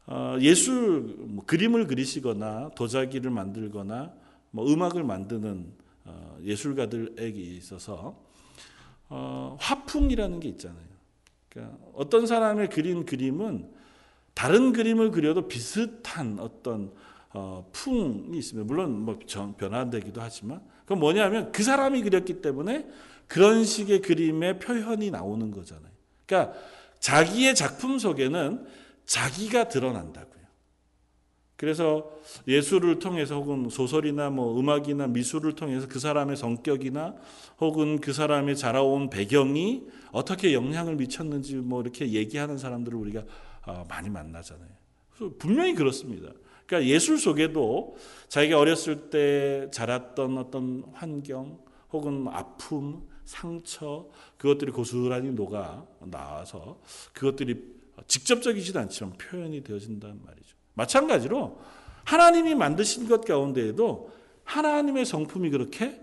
어, 0.07 0.37
예술 0.39 1.01
뭐 1.19 1.45
그림을 1.45 1.85
그리시거나 1.85 2.71
도자기를 2.75 3.29
만들거나 3.29 4.13
뭐 4.51 4.71
음악을 4.71 5.03
만드는 5.03 5.67
어, 6.05 6.37
예술가들에게 6.41 7.39
있어서 7.39 8.17
어, 9.09 9.57
화풍이라는 9.59 10.39
게 10.39 10.49
있잖아요. 10.49 10.89
그러니까 11.49 11.77
어떤 11.93 12.25
사람의 12.25 12.69
그린 12.69 13.05
그림은 13.05 13.69
다른 14.33 14.71
그림을 14.71 15.11
그려도 15.11 15.47
비슷한 15.49 16.39
어떤 16.39 16.93
어, 17.33 17.69
풍이 17.73 18.37
있습니다. 18.37 18.65
물론 18.65 19.01
뭐 19.01 19.19
변화되기도 19.57 20.21
하지만 20.21 20.61
그건 20.83 20.99
뭐냐면 20.99 21.51
그 21.51 21.63
사람이 21.63 22.01
그렸기 22.01 22.41
때문에 22.41 22.87
그런 23.27 23.65
식의 23.65 24.01
그림의 24.01 24.59
표현이 24.59 25.11
나오는 25.11 25.51
거잖아요. 25.51 25.88
그러니까 26.29 26.53
자기의 26.99 27.55
작품 27.55 27.97
속에는 27.97 28.67
자기가 29.05 29.67
드러난다고요. 29.67 30.29
그래서 31.55 32.09
예술을 32.47 32.99
통해서 32.99 33.35
혹은 33.35 33.67
소설이나 33.69 34.29
뭐 34.29 34.57
음악이나 34.57 35.07
미술을 35.07 35.55
통해서 35.55 35.87
그 35.89 35.99
사람의 35.99 36.37
성격이나 36.37 37.15
혹은 37.59 37.99
그 37.99 38.13
사람의 38.13 38.55
자라온 38.55 39.09
배경이 39.09 39.83
어떻게 40.11 40.53
영향을 40.53 40.95
미쳤는지 40.95 41.55
뭐 41.55 41.81
이렇게 41.81 42.11
얘기하는 42.11 42.57
사람들을 42.57 42.97
우리가 42.97 43.23
어, 43.65 43.83
많이 43.89 44.09
만나잖아요. 44.09 44.69
분명히 45.37 45.73
그렇습니다. 45.73 46.31
그러니까 46.65 46.89
예술 46.89 47.17
속에도 47.17 47.97
자기가 48.29 48.57
어렸을 48.57 49.09
때 49.09 49.67
자랐던 49.71 50.37
어떤 50.37 50.83
환경 50.93 51.59
혹은 51.91 52.27
아픔, 52.29 53.01
상처 53.29 54.07
그것들이 54.39 54.71
고스란히 54.71 55.29
녹아 55.29 55.85
나와서 55.99 56.79
그것들이 57.13 57.63
직접적이지도 58.07 58.79
않지만 58.79 59.13
표현이 59.19 59.63
되어진다는 59.63 60.19
말이죠. 60.25 60.55
마찬가지로 60.73 61.59
하나님이 62.05 62.55
만드신 62.55 63.07
것 63.07 63.23
가운데에도 63.23 64.11
하나님의 64.45 65.05
성품이 65.05 65.51
그렇게 65.51 66.01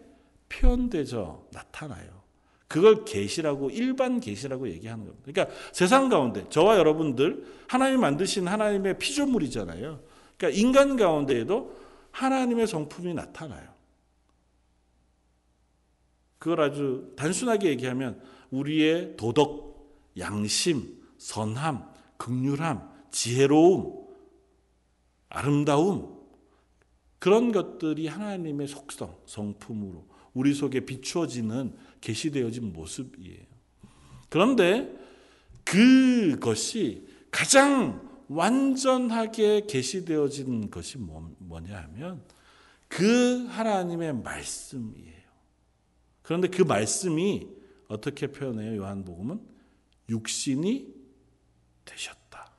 표현되져 0.49 1.45
나타나요. 1.53 2.23
그걸 2.69 3.05
계시라고 3.05 3.71
일반 3.71 4.21
계시라고 4.21 4.69
얘기하는 4.69 5.07
겁니다. 5.07 5.25
그러니까 5.29 5.57
세상 5.73 6.09
가운데 6.09 6.47
저와 6.49 6.79
여러분들 6.79 7.45
하나님 7.67 8.03
만드신 8.03 8.47
하나님의 8.47 8.99
피조물이잖아요. 8.99 9.99
그러니까 10.37 10.61
인간 10.61 10.97
가운데에도 10.97 11.77
하나님의 12.13 12.69
성품이 12.69 13.15
나타나요. 13.15 13.76
그걸 16.47 16.61
아주 16.61 17.13
단순하게 17.17 17.71
얘기하면 17.71 18.23
우리의 18.53 19.17
도덕, 19.17 20.15
양심, 20.17 20.97
선함, 21.19 21.85
극률함, 22.19 22.89
지혜로움, 23.11 24.07
아름다움 25.29 26.21
그런 27.19 27.51
것들이 27.51 28.07
하나님의 28.07 28.69
속성, 28.69 29.19
성품으로 29.27 30.07
우리 30.35 30.55
속에 30.55 30.87
비추어지는 30.87 31.75
계시되어진 32.01 32.73
모습이에요. 32.73 33.43
그런데 34.29 34.97
그것이 35.65 37.09
가장 37.33 38.09
완전하게 38.29 39.67
계시되어진 39.67 40.71
것이 40.71 40.99
뭐, 40.99 41.29
뭐냐 41.39 41.77
하면 41.77 42.23
그 42.87 43.47
하나님의 43.47 44.15
말씀이에요. 44.23 45.16
그런데 46.27 46.49
그 46.49 46.63
말씀이 46.63 47.47
어떻게 47.87 48.27
표현해요? 48.27 48.77
요한복음은 48.79 49.41
육신이 50.09 50.93
되셨다. 51.85 52.51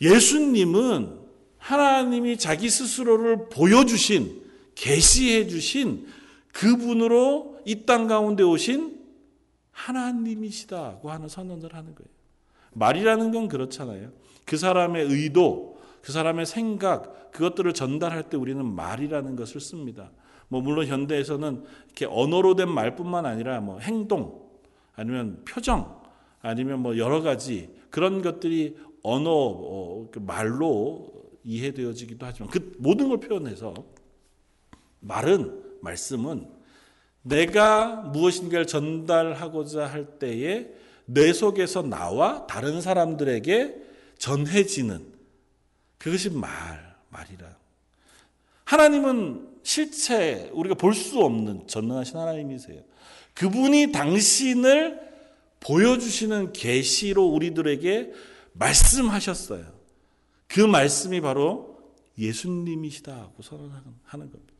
예수님은 0.00 1.20
하나님이 1.58 2.38
자기 2.38 2.70
스스로를 2.70 3.50
보여주신 3.50 4.50
계시해 4.74 5.46
주신 5.46 6.06
그분으로 6.54 7.60
이 7.66 7.84
땅 7.84 8.06
가운데 8.06 8.42
오신 8.42 8.98
하나님이시다고 9.72 11.10
하는 11.10 11.28
선언을 11.28 11.74
하는 11.74 11.94
거예요. 11.94 12.08
말이라는 12.72 13.30
건 13.30 13.48
그렇잖아요. 13.48 14.10
그 14.46 14.56
사람의 14.56 15.04
의도, 15.04 15.78
그 16.00 16.12
사람의 16.12 16.46
생각, 16.46 17.30
그것들을 17.30 17.74
전달할 17.74 18.30
때 18.30 18.38
우리는 18.38 18.64
말이라는 18.64 19.36
것을 19.36 19.60
씁니다. 19.60 20.10
뭐 20.52 20.60
물론 20.60 20.86
현대에서는 20.86 21.64
이렇게 21.86 22.04
언어로 22.04 22.56
된 22.56 22.68
말뿐만 22.68 23.24
아니라 23.24 23.62
뭐 23.62 23.78
행동 23.78 24.50
아니면 24.94 25.42
표정 25.48 26.02
아니면 26.42 26.80
뭐 26.80 26.98
여러 26.98 27.22
가지 27.22 27.74
그런 27.88 28.20
것들이 28.20 28.76
언어 29.02 29.30
어, 29.32 30.10
그 30.12 30.18
말로 30.18 31.10
이해되어지기도 31.42 32.26
하지만 32.26 32.50
그 32.50 32.74
모든 32.76 33.08
걸 33.08 33.18
표현해서 33.18 33.72
말은 35.00 35.78
말씀은 35.80 36.46
내가 37.22 38.02
무엇인가를 38.02 38.66
전달하고자 38.66 39.86
할 39.86 40.18
때에 40.18 40.68
내 41.06 41.32
속에서 41.32 41.80
나와 41.80 42.46
다른 42.46 42.82
사람들에게 42.82 43.74
전해지는 44.18 45.14
그것이 45.96 46.28
말, 46.28 46.94
말이라. 47.08 47.56
하나님은 48.64 49.51
실체, 49.62 50.50
우리가 50.52 50.74
볼 50.74 50.94
수 50.94 51.20
없는 51.20 51.66
전능하신 51.66 52.16
하나님이세요. 52.16 52.82
그분이 53.34 53.92
당신을 53.92 55.00
보여주시는 55.60 56.52
계시로 56.52 57.26
우리들에게 57.26 58.12
말씀하셨어요. 58.52 59.64
그 60.48 60.60
말씀이 60.60 61.20
바로 61.20 61.78
예수님이시다고 62.18 63.42
선언하는 63.42 64.30
겁니다. 64.30 64.52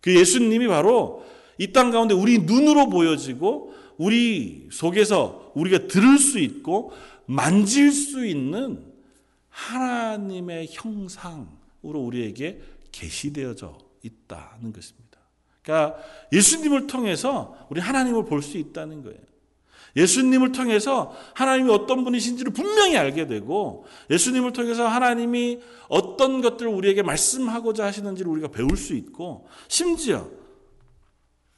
그 0.00 0.14
예수님이 0.14 0.68
바로 0.68 1.24
이 1.58 1.72
땅 1.72 1.90
가운데 1.90 2.14
우리 2.14 2.38
눈으로 2.38 2.88
보여지고 2.90 3.74
우리 3.96 4.68
속에서 4.70 5.52
우리가 5.54 5.86
들을 5.88 6.18
수 6.18 6.38
있고 6.38 6.92
만질 7.26 7.90
수 7.92 8.26
있는 8.26 8.84
하나님의 9.48 10.68
형상으로 10.70 12.00
우리에게 12.00 12.60
계시되어져 12.92 13.78
있다는 14.04 14.72
것입니다. 14.72 15.18
그러니까 15.62 15.98
예수님을 16.32 16.86
통해서 16.86 17.56
우리 17.70 17.80
하나님을 17.80 18.24
볼 18.26 18.42
수 18.42 18.58
있다는 18.58 19.02
거예요. 19.02 19.18
예수님을 19.96 20.52
통해서 20.52 21.14
하나님이 21.34 21.70
어떤 21.70 22.04
분이신지를 22.04 22.52
분명히 22.52 22.96
알게 22.96 23.26
되고 23.26 23.86
예수님을 24.10 24.52
통해서 24.52 24.86
하나님이 24.86 25.60
어떤 25.88 26.42
것들을 26.42 26.70
우리에게 26.70 27.02
말씀하고자 27.02 27.84
하시는지를 27.86 28.30
우리가 28.30 28.48
배울 28.48 28.76
수 28.76 28.94
있고 28.94 29.46
심지어 29.68 30.28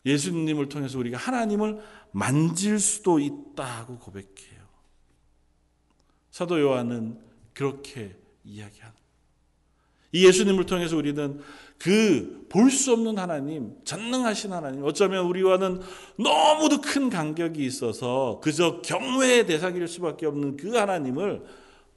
예수님을 0.04 0.68
통해서 0.68 0.98
우리가 0.98 1.16
하나님을 1.16 1.80
만질 2.12 2.78
수도 2.78 3.18
있다고 3.18 3.98
고백해요. 3.98 4.66
사도 6.30 6.60
요한은 6.60 7.18
그렇게 7.54 8.14
이야기합니다. 8.44 9.02
이 10.12 10.26
예수님을 10.26 10.66
통해서 10.66 10.96
우리는 10.96 11.40
그 11.78 12.36
볼 12.48 12.70
수 12.70 12.92
없는 12.92 13.18
하나님, 13.18 13.74
전능하신 13.84 14.52
하나님, 14.52 14.84
어쩌면 14.84 15.26
우리와는 15.26 15.80
너무도 16.16 16.80
큰 16.80 17.10
간격이 17.10 17.64
있어서 17.64 18.40
그저 18.42 18.80
경외의 18.82 19.46
대상일 19.46 19.86
수밖에 19.88 20.26
없는 20.26 20.56
그 20.56 20.76
하나님을 20.76 21.42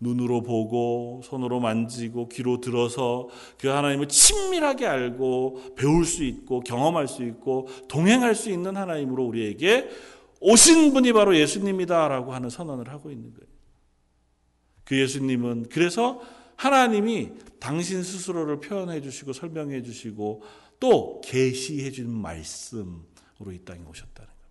눈으로 0.02 0.42
보고 0.42 1.22
손으로 1.24 1.60
만지고 1.60 2.30
귀로 2.30 2.62
들어서 2.62 3.28
그 3.60 3.68
하나님을 3.68 4.08
친밀하게 4.08 4.88
알고 4.88 5.76
배울 5.76 6.06
수 6.06 6.24
있고 6.24 6.62
경험할 6.62 7.08
수 7.08 7.24
있고 7.24 7.68
동행할 7.88 8.34
수 8.34 8.50
있는 8.50 8.78
하나님으로 8.78 9.26
우리에게 9.26 9.90
오신 10.40 10.94
분이 10.94 11.12
바로 11.12 11.38
예수님이다라고 11.38 12.34
하는 12.34 12.50
선언을 12.50 12.90
하고 12.90 13.12
있는 13.12 13.34
거예요. 13.34 13.50
그 14.86 15.00
예수님은 15.00 15.68
그래서 15.70 16.22
하나님이 16.60 17.32
당신 17.58 18.04
스스로를 18.04 18.60
표현해 18.60 19.00
주시고 19.00 19.32
설명해 19.32 19.82
주시고 19.82 20.44
또 20.78 21.22
계시해 21.24 21.90
준 21.90 22.12
말씀으로 22.12 23.54
이 23.54 23.64
땅에 23.64 23.80
오셨다는 23.80 24.28
겁니다. 24.28 24.50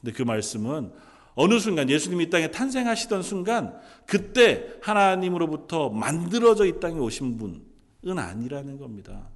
근데 0.00 0.12
그 0.12 0.22
말씀은 0.24 0.92
어느 1.34 1.60
순간 1.60 1.88
예수님이 1.88 2.24
이 2.24 2.30
땅에 2.30 2.50
탄생하시던 2.50 3.22
순간 3.22 3.78
그때 4.04 4.68
하나님으로부터 4.82 5.90
만들어져 5.90 6.66
이 6.66 6.80
땅에 6.80 6.98
오신 6.98 7.38
분은 7.38 8.18
아니라는 8.18 8.78
겁니다. 8.78 9.30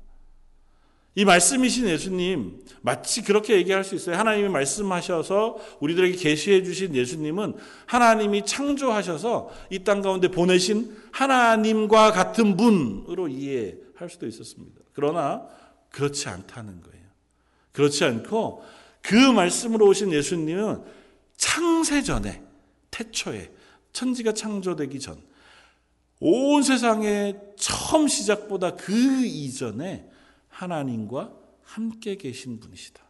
이 1.16 1.24
말씀이신 1.24 1.88
예수님 1.88 2.61
마치 2.83 3.22
그렇게 3.22 3.57
얘기할 3.57 3.82
수 3.84 3.95
있어요. 3.95 4.16
하나님이 4.16 4.49
말씀하셔서 4.51 5.57
우리들에게 5.80 6.14
계시해 6.16 6.62
주신 6.62 6.95
예수님은 6.95 7.55
하나님이 7.86 8.45
창조하셔서 8.45 9.51
이 9.70 9.82
땅 9.82 10.03
가운데 10.03 10.28
보내신 10.28 10.95
하나님과 11.12 12.12
같은 12.12 12.57
분으로 12.57 13.28
이해할 13.28 14.09
수도 14.11 14.26
있었습니다. 14.26 14.80
그러나 14.93 15.47
그렇지 15.90 16.28
않다는 16.28 16.82
거예요. 16.82 17.07
그렇지 17.72 18.05
않고 18.05 18.62
그 19.01 19.14
말씀으로 19.14 19.86
오신 19.88 20.12
예수님은 20.12 20.82
창세 21.36 22.03
전에 22.03 22.43
태초에 22.90 23.51
천지가 23.93 24.32
창조되기 24.34 25.01
전 25.01 25.16
온 26.20 26.62
세상의 26.62 27.38
처음 27.57 28.09
시작보다 28.09 28.74
그 28.74 28.93
이전에 29.26 30.09
하나님과 30.57 31.32
함께 31.62 32.16
계신 32.16 32.61
분이시다. 32.61 33.02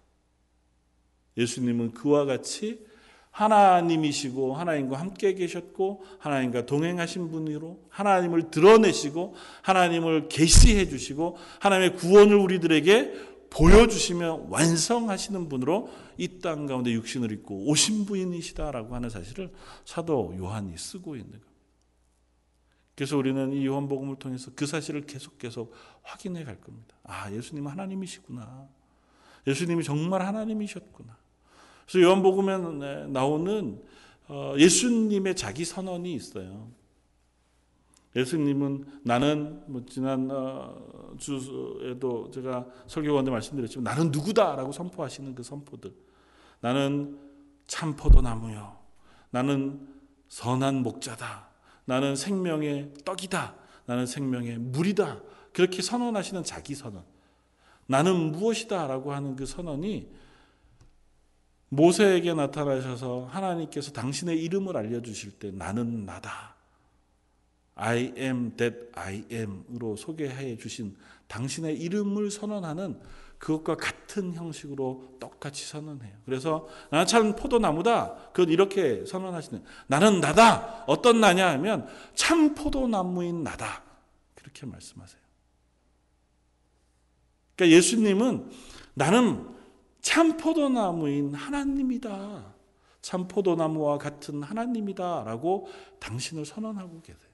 예수님은 1.36 1.92
그와 1.92 2.24
같이 2.24 2.84
하나님이시고 3.30 4.54
하나님과 4.54 4.98
함께 4.98 5.34
계셨고 5.34 6.02
하나님과 6.18 6.64
동행하신 6.66 7.30
분으로 7.30 7.84
하나님을 7.90 8.50
드러내시고 8.50 9.34
하나님을 9.62 10.28
계시해 10.28 10.88
주시고 10.88 11.36
하나님의 11.60 11.96
구원을 11.96 12.34
우리들에게 12.36 13.12
보여주시며 13.50 14.46
완성하시는 14.48 15.48
분으로 15.48 15.90
이 16.18 16.40
땅 16.40 16.66
가운데 16.66 16.90
육신을 16.92 17.30
입고 17.32 17.68
오신 17.68 18.06
분이시다라고 18.06 18.94
하는 18.94 19.10
사실을 19.10 19.52
사도 19.84 20.34
요한이 20.36 20.76
쓰고 20.76 21.14
있는 21.16 21.30
겁니다. 21.32 21.55
그래서 22.96 23.18
우리는 23.18 23.52
이 23.52 23.66
요한복음을 23.66 24.16
통해서 24.16 24.50
그 24.56 24.66
사실을 24.66 25.02
계속 25.02 25.38
계속 25.38 25.72
확인해 26.02 26.44
갈 26.44 26.58
겁니다. 26.60 26.96
아, 27.04 27.30
예수님은 27.30 27.70
하나님이시구나. 27.70 28.68
예수님이 29.46 29.84
정말 29.84 30.22
하나님이셨구나. 30.22 31.16
그래서 31.86 32.08
요한복음에 32.08 33.06
나오는 33.08 33.82
어, 34.28 34.54
예수님의 34.58 35.36
자기 35.36 35.64
선언이 35.64 36.12
있어요. 36.14 36.68
예수님은 38.16 39.00
나는 39.02 39.62
뭐 39.66 39.84
지난 39.86 40.28
어, 40.30 41.14
주에도 41.18 42.30
제가 42.30 42.66
설교 42.86 43.12
가운데 43.12 43.30
말씀드렸지만 43.30 43.84
나는 43.84 44.10
누구다라고 44.10 44.72
선포하시는 44.72 45.34
그 45.34 45.42
선포들. 45.42 45.92
나는 46.60 47.18
참 47.66 47.94
포도나무요. 47.94 48.78
나는 49.30 49.86
선한 50.28 50.82
목자다. 50.82 51.55
나는 51.86 52.14
생명의 52.14 52.92
떡이다. 53.04 53.54
나는 53.86 54.06
생명의 54.06 54.58
물이다. 54.58 55.22
그렇게 55.52 55.80
선언하시는 55.80 56.44
자기 56.44 56.74
선언. 56.74 57.02
나는 57.86 58.32
무엇이다 58.32 58.86
라고 58.88 59.12
하는 59.12 59.36
그 59.36 59.46
선언이 59.46 60.08
모세에게 61.68 62.34
나타나셔서 62.34 63.26
하나님께서 63.26 63.92
당신의 63.92 64.42
이름을 64.42 64.76
알려주실 64.76 65.38
때 65.38 65.50
나는 65.52 66.04
나다. 66.04 66.56
I 67.76 68.12
am 68.16 68.56
that 68.56 68.90
I 68.94 69.24
am으로 69.30 69.96
소개해 69.96 70.56
주신 70.56 70.96
당신의 71.28 71.78
이름을 71.80 72.30
선언하는 72.30 73.00
그것과 73.38 73.76
같은 73.76 74.32
형식으로 74.34 75.16
똑같이 75.20 75.66
선언해요. 75.66 76.16
그래서 76.24 76.66
참 77.06 77.36
포도나무다. 77.36 78.30
그건 78.32 78.48
이렇게 78.50 79.04
선언하시는 79.04 79.62
나는 79.86 80.20
나다. 80.20 80.84
어떤 80.86 81.20
나냐 81.20 81.50
하면 81.50 81.86
참 82.14 82.54
포도나무인 82.54 83.42
나다. 83.42 83.82
그렇게 84.34 84.66
말씀하세요. 84.66 85.20
그러니까 87.56 87.76
예수님은 87.76 88.50
나는 88.94 89.46
참 90.00 90.36
포도나무인 90.36 91.34
하나님이다. 91.34 92.54
참 93.02 93.28
포도나무와 93.28 93.98
같은 93.98 94.42
하나님이다라고 94.42 95.68
당신을 96.00 96.44
선언하고 96.46 97.02
계세요. 97.02 97.30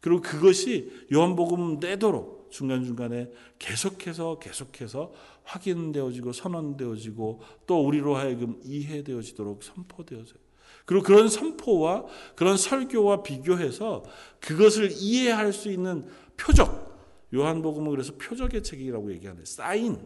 그리고 0.00 0.22
그것이 0.22 1.06
요한복음 1.12 1.78
내도록 1.78 2.39
중간중간에 2.50 3.30
계속해서 3.58 4.38
계속해서 4.38 5.12
확인되어지고 5.44 6.32
선언되어지고 6.32 7.40
또 7.66 7.86
우리로 7.86 8.16
하여금 8.16 8.60
이해되어지도록 8.64 9.62
선포되어져요. 9.62 10.38
그리고 10.84 11.04
그런 11.04 11.28
선포와 11.28 12.06
그런 12.34 12.56
설교와 12.56 13.22
비교해서 13.22 14.04
그것을 14.40 14.90
이해할 14.92 15.52
수 15.52 15.70
있는 15.70 16.08
표적, 16.36 17.28
요한복음은 17.32 17.90
그래서 17.90 18.12
표적의 18.16 18.62
책이라고 18.62 19.12
얘기하는데 19.12 19.44
사인, 19.44 20.04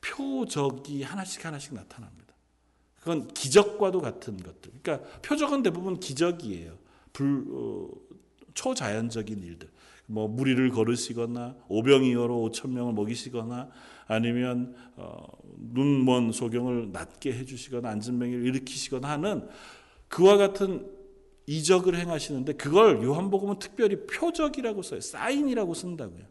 표적이 0.00 1.02
하나씩 1.02 1.44
하나씩 1.44 1.74
나타납니다. 1.74 2.34
그건 3.00 3.28
기적과도 3.28 4.00
같은 4.00 4.36
것들. 4.36 4.72
그러니까 4.82 5.08
표적은 5.22 5.62
대부분 5.62 5.98
기적이에요. 5.98 6.78
불, 7.12 7.44
어, 7.50 7.88
초자연적인 8.54 9.42
일들. 9.42 9.68
뭐 10.10 10.26
무리를 10.26 10.70
걸으시거나 10.70 11.54
오병이어로 11.68 12.50
5천 12.50 12.70
명을 12.70 12.94
먹이시거나 12.94 13.68
아니면 14.06 14.74
어, 14.96 15.26
눈먼 15.58 16.32
소경을 16.32 16.92
낫게 16.92 17.32
해주시거나 17.34 17.90
안진병을 17.90 18.46
일으키시거나 18.46 19.06
하는 19.06 19.46
그와 20.08 20.38
같은 20.38 20.90
이적을 21.44 21.94
행하시는데 21.94 22.54
그걸 22.54 23.02
요한복음은 23.02 23.58
특별히 23.58 24.06
표적이라고 24.06 24.82
써요. 24.82 25.00
사인이라고 25.00 25.74
쓴다고요. 25.74 26.24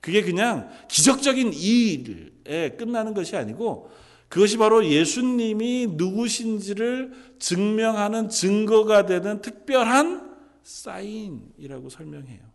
그게 0.00 0.22
그냥 0.22 0.68
기적적인 0.88 1.52
일에 1.52 2.70
끝나는 2.70 3.14
것이 3.14 3.36
아니고 3.36 3.88
그것이 4.28 4.56
바로 4.56 4.84
예수님이 4.84 5.90
누구신지를 5.92 7.12
증명하는 7.38 8.30
증거가 8.30 9.06
되는 9.06 9.40
특별한 9.40 10.32
사인이라고 10.64 11.88
설명해요. 11.88 12.51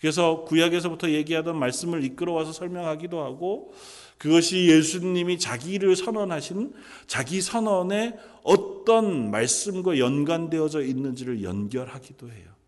그래서 0.00 0.44
구약에서부터 0.44 1.10
얘기하던 1.10 1.58
말씀을 1.58 2.04
이끌어와서 2.04 2.52
설명하기도 2.52 3.20
하고 3.20 3.74
그것이 4.16 4.68
예수님이 4.68 5.38
자기를 5.38 5.96
선언하신 5.96 6.74
자기 7.06 7.40
선언에 7.40 8.18
어떤 8.42 9.30
말씀과 9.30 9.98
연관되어져 9.98 10.82
있는지를 10.82 11.42
연결하기도 11.42 12.30
해요. 12.30 12.58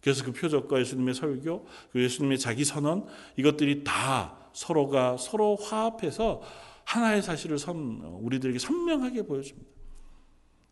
그래서 0.00 0.24
그 0.24 0.32
표적과 0.32 0.80
예수님의 0.80 1.14
설교, 1.14 1.66
그 1.92 2.02
예수님의 2.02 2.38
자기 2.38 2.64
선언 2.64 3.06
이것들이 3.36 3.84
다 3.84 4.36
서로가 4.52 5.18
서로 5.18 5.56
화합해서 5.56 6.42
하나의 6.84 7.22
사실을 7.22 7.58
선, 7.58 8.00
우리들에게 8.02 8.58
선명하게 8.58 9.22
보여줍니다. 9.22 9.70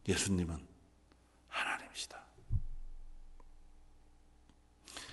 예수님은 0.09 0.57
하나님이시다. 1.49 2.19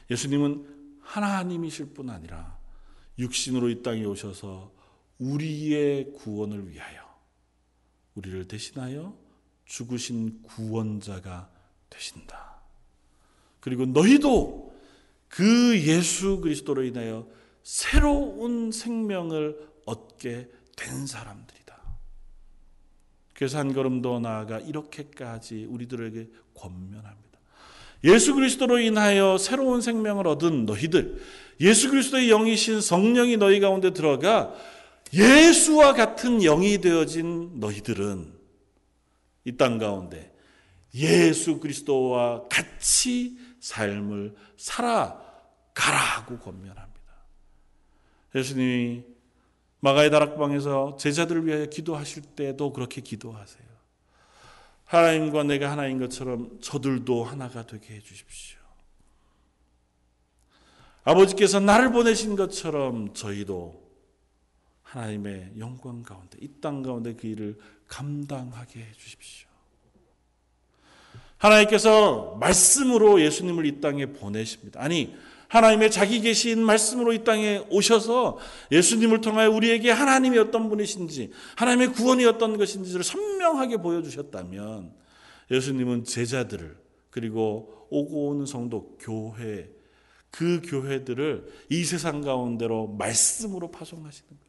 예수님은 0.10 1.00
하나님이실 1.02 1.94
뿐 1.94 2.10
아니라 2.10 2.58
육신으로 3.18 3.70
이 3.70 3.82
땅에 3.82 4.04
오셔서 4.04 4.74
우리의 5.20 6.14
구원을 6.14 6.70
위하여 6.70 7.06
우리를 8.16 8.48
대신하여 8.48 9.18
죽으신 9.66 10.42
구원자가 10.44 11.50
되신다. 11.90 12.56
그리고 13.60 13.86
너희도 13.86 14.76
그 15.28 15.78
예수 15.82 16.40
그리스도로 16.40 16.84
인하여 16.84 17.28
새로운 17.64 18.72
생명을 18.72 19.74
얻게 19.86 20.50
된 20.76 21.08
사람들이다. 21.08 21.66
그래서 23.34 23.58
한 23.58 23.74
걸음 23.74 24.02
더 24.02 24.20
나아가 24.20 24.60
이렇게까지 24.60 25.66
우리들에게 25.66 26.30
권면합니다. 26.54 27.25
예수 28.04 28.36
그리스도로 28.36 28.80
인하여 28.80 29.38
새로운 29.38 29.82
생명을 29.82 30.28
얻은 30.28 30.66
너희들, 30.66 31.22
예수 31.62 31.90
그리스도의 31.90 32.28
영이신 32.30 32.82
성령이 32.82 33.38
너희 33.38 33.60
가운데 33.60 33.92
들어가 33.92 34.54
예수와 35.14 35.94
같은 35.94 36.40
영이 36.40 36.80
되어진 36.80 37.60
너희들은 37.60 38.34
이 39.46 39.58
땅 39.58 39.78
가운데 39.78 40.34
예수 40.96 41.60
그리스도와 41.60 42.48
같이 42.50 43.38
삶을 43.60 44.36
살아가라고 44.58 46.40
권면합니다. 46.40 46.86
예수님이 48.34 49.04
마가의 49.80 50.10
다락방에서 50.10 50.98
제자들을 51.00 51.46
위하여 51.46 51.66
기도하실 51.68 52.24
때도 52.36 52.74
그렇게 52.74 53.02
기도하세요. 53.02 53.75
하나님과 54.96 55.44
내가 55.44 55.72
하나인 55.72 56.00
것처럼 56.00 56.60
저들도 56.62 57.24
하나가 57.24 57.66
되게 57.66 57.96
해 57.96 58.00
주십시오. 58.02 58.60
아버지께서 61.04 61.60
나를 61.60 61.92
보내신 61.92 62.36
것처럼 62.36 63.14
저희도 63.14 63.84
하나님의 64.84 65.54
영광 65.60 66.04
가운데 66.04 66.38
이 66.42 66.48
땅 66.62 66.82
가운데 66.82 67.14
그 67.14 67.28
일을 67.28 67.58
감당하게 67.88 68.80
해 68.80 68.92
주십시오. 68.94 69.48
하나님께서 71.38 72.38
말씀으로 72.40 73.22
예수님을 73.22 73.66
이 73.66 73.82
땅에 73.82 74.08
보내십니다. 74.08 74.82
아니 74.82 75.16
하나님의 75.56 75.90
자기 75.90 76.20
계신 76.20 76.62
말씀으로 76.62 77.14
이 77.14 77.24
땅에 77.24 77.66
오셔서 77.70 78.38
예수님을 78.72 79.22
통하여 79.22 79.50
우리에게 79.50 79.90
하나님이 79.90 80.38
어떤 80.38 80.68
분이신지, 80.70 81.32
하나님의 81.56 81.94
구원이 81.94 82.26
어떤 82.26 82.58
것인지를 82.58 83.04
선명하게 83.04 83.78
보여주셨다면 83.78 84.92
예수님은 85.50 86.04
제자들을 86.04 86.78
그리고 87.10 87.88
오고 87.90 88.28
오는 88.28 88.46
성도 88.46 88.98
교회 89.00 89.70
그 90.30 90.62
교회들을 90.66 91.46
이 91.70 91.86
세상 91.86 92.20
가운데로 92.20 92.88
말씀으로 92.88 93.72
파송하시는 93.72 94.28
거예요. 94.28 94.42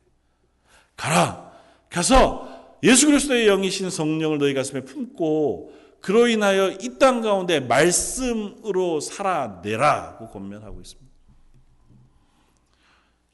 가라. 0.96 1.52
가서 1.88 2.78
예수 2.82 3.06
그리스도의 3.06 3.46
영이신 3.46 3.90
성령을 3.90 4.38
너희 4.38 4.54
가슴에 4.54 4.80
품고 4.80 5.85
그로 6.06 6.28
인하여 6.28 6.70
이 6.70 6.98
땅 7.00 7.20
가운데 7.20 7.58
말씀으로 7.58 9.00
살아내라고 9.00 10.28
권면하고 10.28 10.80
있습니다. 10.80 11.12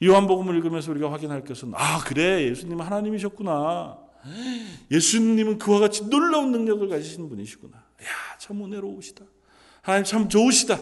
요한복음을 0.03 0.55
읽으면서 0.55 0.89
우리가 0.89 1.11
확인할 1.11 1.43
것은 1.43 1.73
아 1.75 1.99
그래 2.03 2.49
예수님 2.49 2.81
하나님이셨구나. 2.81 3.99
예수님은 4.89 5.59
그와 5.59 5.81
같이 5.81 6.09
놀라운 6.09 6.51
능력을 6.51 6.89
가지신 6.89 7.29
분이시구나. 7.29 7.77
야, 7.77 8.37
참 8.39 8.63
은혜로우시다. 8.63 9.23
하나님 9.83 10.05
참 10.05 10.27
좋으시다. 10.27 10.79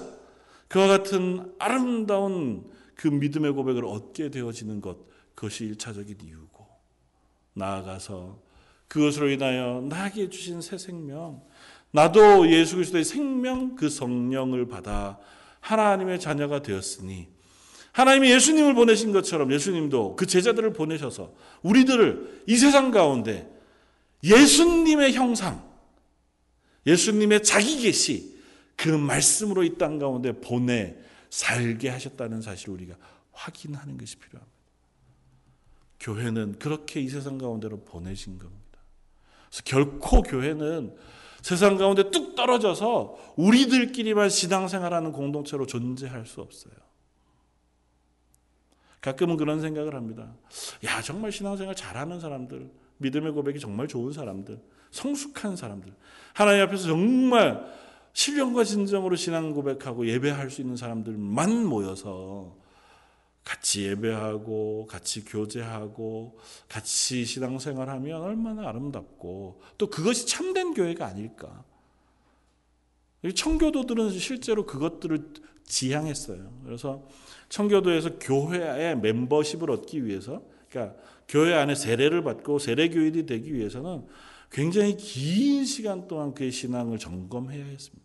그와 0.70 0.88
같은 0.88 1.54
아름다운 1.60 2.72
그 2.96 3.10
믿음의 3.10 3.52
고백을 3.52 3.84
얻게 3.84 4.30
되어지는 4.30 4.80
것, 4.80 4.98
그것이 5.36 5.66
일차적인 5.66 6.20
이유고, 6.24 6.68
나아가서 7.54 8.40
그것으로 8.88 9.30
인하여 9.30 9.82
나에게 9.90 10.30
주신 10.30 10.62
새 10.62 10.78
생명, 10.78 11.42
나도 11.92 12.50
예수 12.52 12.76
그리스도의 12.76 13.04
생명 13.04 13.76
그 13.76 13.90
성령을 13.90 14.68
받아 14.68 15.20
하나님의 15.60 16.20
자녀가 16.20 16.62
되었으니 16.62 17.28
하나님이 17.92 18.32
예수님을 18.32 18.74
보내신 18.74 19.12
것처럼 19.12 19.52
예수님도 19.52 20.16
그 20.16 20.26
제자들을 20.26 20.72
보내셔서 20.74 21.34
우리들을 21.62 22.44
이 22.48 22.56
세상 22.56 22.92
가운데 22.92 23.52
예수님의 24.24 25.14
형상, 25.14 25.70
예수님의 26.86 27.44
자기 27.44 27.82
계시 27.82 28.40
그 28.78 28.88
말씀으로 28.90 29.64
이 29.64 29.76
땅 29.78 30.00
가운데 30.00 30.32
보내 30.32 30.96
살게 31.30 31.90
하셨다는 31.90 32.42
사실을 32.42 32.74
우리가 32.76 32.96
확인하는 33.32 33.98
것이 33.98 34.18
필요합니다. 34.18 34.52
교회는 36.00 36.60
그렇게 36.60 37.02
이 37.02 37.10
세상 37.10 37.38
가운데로 37.38 37.84
보내신 37.84 38.40
겁니다. 38.40 38.80
그래서 39.50 39.64
결코 39.66 40.22
교회는 40.22 40.96
세상 41.42 41.78
가운데 41.78 42.10
뚝 42.12 42.36
떨어져서 42.36 43.18
우리들끼리만 43.36 44.30
신앙생활하는 44.30 45.12
공동체로 45.12 45.66
존재할 45.66 46.26
수 46.26 46.42
없어요. 46.42 46.74
가끔은 49.02 49.38
그런 49.38 49.60
생각을 49.60 49.96
합니다. 49.96 50.36
야, 50.86 51.02
정말 51.02 51.32
신앙생활 51.32 51.76
잘하는 51.76 52.20
사람들, 52.20 52.70
믿음의 52.98 53.32
고백이 53.32 53.60
정말 53.60 53.88
좋은 53.88 54.14
사람들, 54.14 54.62
성숙한 54.92 55.56
사람들, 55.56 55.92
하나님 56.34 56.62
앞에서 56.64 56.88
정말 56.88 57.66
신령과 58.14 58.64
진정으로 58.64 59.16
신앙 59.16 59.54
고백하고 59.54 60.08
예배할 60.08 60.52
수 60.52 60.62
있는 60.62 60.76
사람들만 60.76 61.66
모여서 61.66 62.56
같이 63.44 63.86
예배하고 63.86 64.88
같이 64.88 65.26
교제하고 65.26 66.38
같이 66.68 67.26
신앙생활하면 67.26 68.22
얼마나 68.22 68.70
아름답고 68.70 69.62
또 69.78 69.90
그것이 69.90 70.28
참된 70.28 70.74
교회가 70.74 71.06
아닐까. 71.08 71.64
청교도들은 73.36 74.12
실제로 74.12 74.66
그것들을 74.66 75.34
지향했어요. 75.64 76.62
그래서 76.66 77.08
청교도에서 77.50 78.20
교회의 78.20 78.98
멤버십을 78.98 79.70
얻기 79.70 80.06
위해서, 80.06 80.42
그러니까 80.70 80.98
교회 81.28 81.54
안에 81.54 81.76
세례를 81.76 82.24
받고 82.24 82.60
세례 82.60 82.90
교인이 82.90 83.26
되기 83.26 83.54
위해서는 83.54 84.06
굉장히 84.52 84.98
긴 84.98 85.66
시간 85.66 86.08
동안 86.08 86.34
그의 86.34 86.52
신앙을 86.52 86.98
점검해야 86.98 87.64
했습니다. 87.66 88.02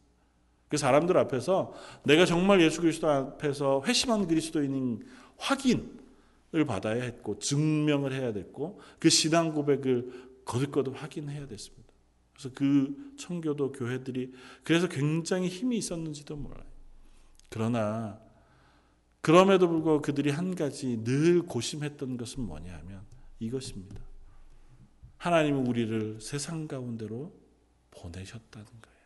그 0.68 0.76
사람들 0.76 1.16
앞에서 1.16 1.72
내가 2.05 2.26
정말 2.26 2.61
예수 2.61 2.80
그리스도 2.80 3.09
앞에서 3.09 3.82
회심한 3.87 4.26
그리스도인인 4.26 5.05
확인을 5.37 6.64
받아야 6.66 7.03
했고 7.03 7.39
증명을 7.39 8.12
해야 8.12 8.32
됐고 8.32 8.80
그 8.99 9.11
신앙 9.11 9.53
고백을 9.53 10.30
거듭거듭 10.45 11.01
확인해야 11.01 11.47
됐습니다. 11.47 11.87
그래서 12.32 12.51
그 12.55 13.14
청교도 13.18 13.72
교회들이 13.72 14.32
그래서 14.62 14.89
굉장히 14.89 15.49
힘이 15.49 15.78
있었는지도 15.78 16.37
몰라요. 16.37 16.66
그러나 17.49 18.20
그럼에도 19.20 19.68
불구하고 19.68 20.03
그들이 20.03 20.30
한 20.30 20.55
가지 20.55 21.03
늘 21.03 21.43
고심했던 21.43 22.16
것은 22.16 22.43
뭐냐면 22.43 23.03
이것입니다. 23.41 24.01
하나님은 25.18 25.66
우리를 25.66 26.20
세상 26.20 26.68
가운데로 26.68 27.32
보내셨다는 27.91 28.66
거예요. 28.66 28.97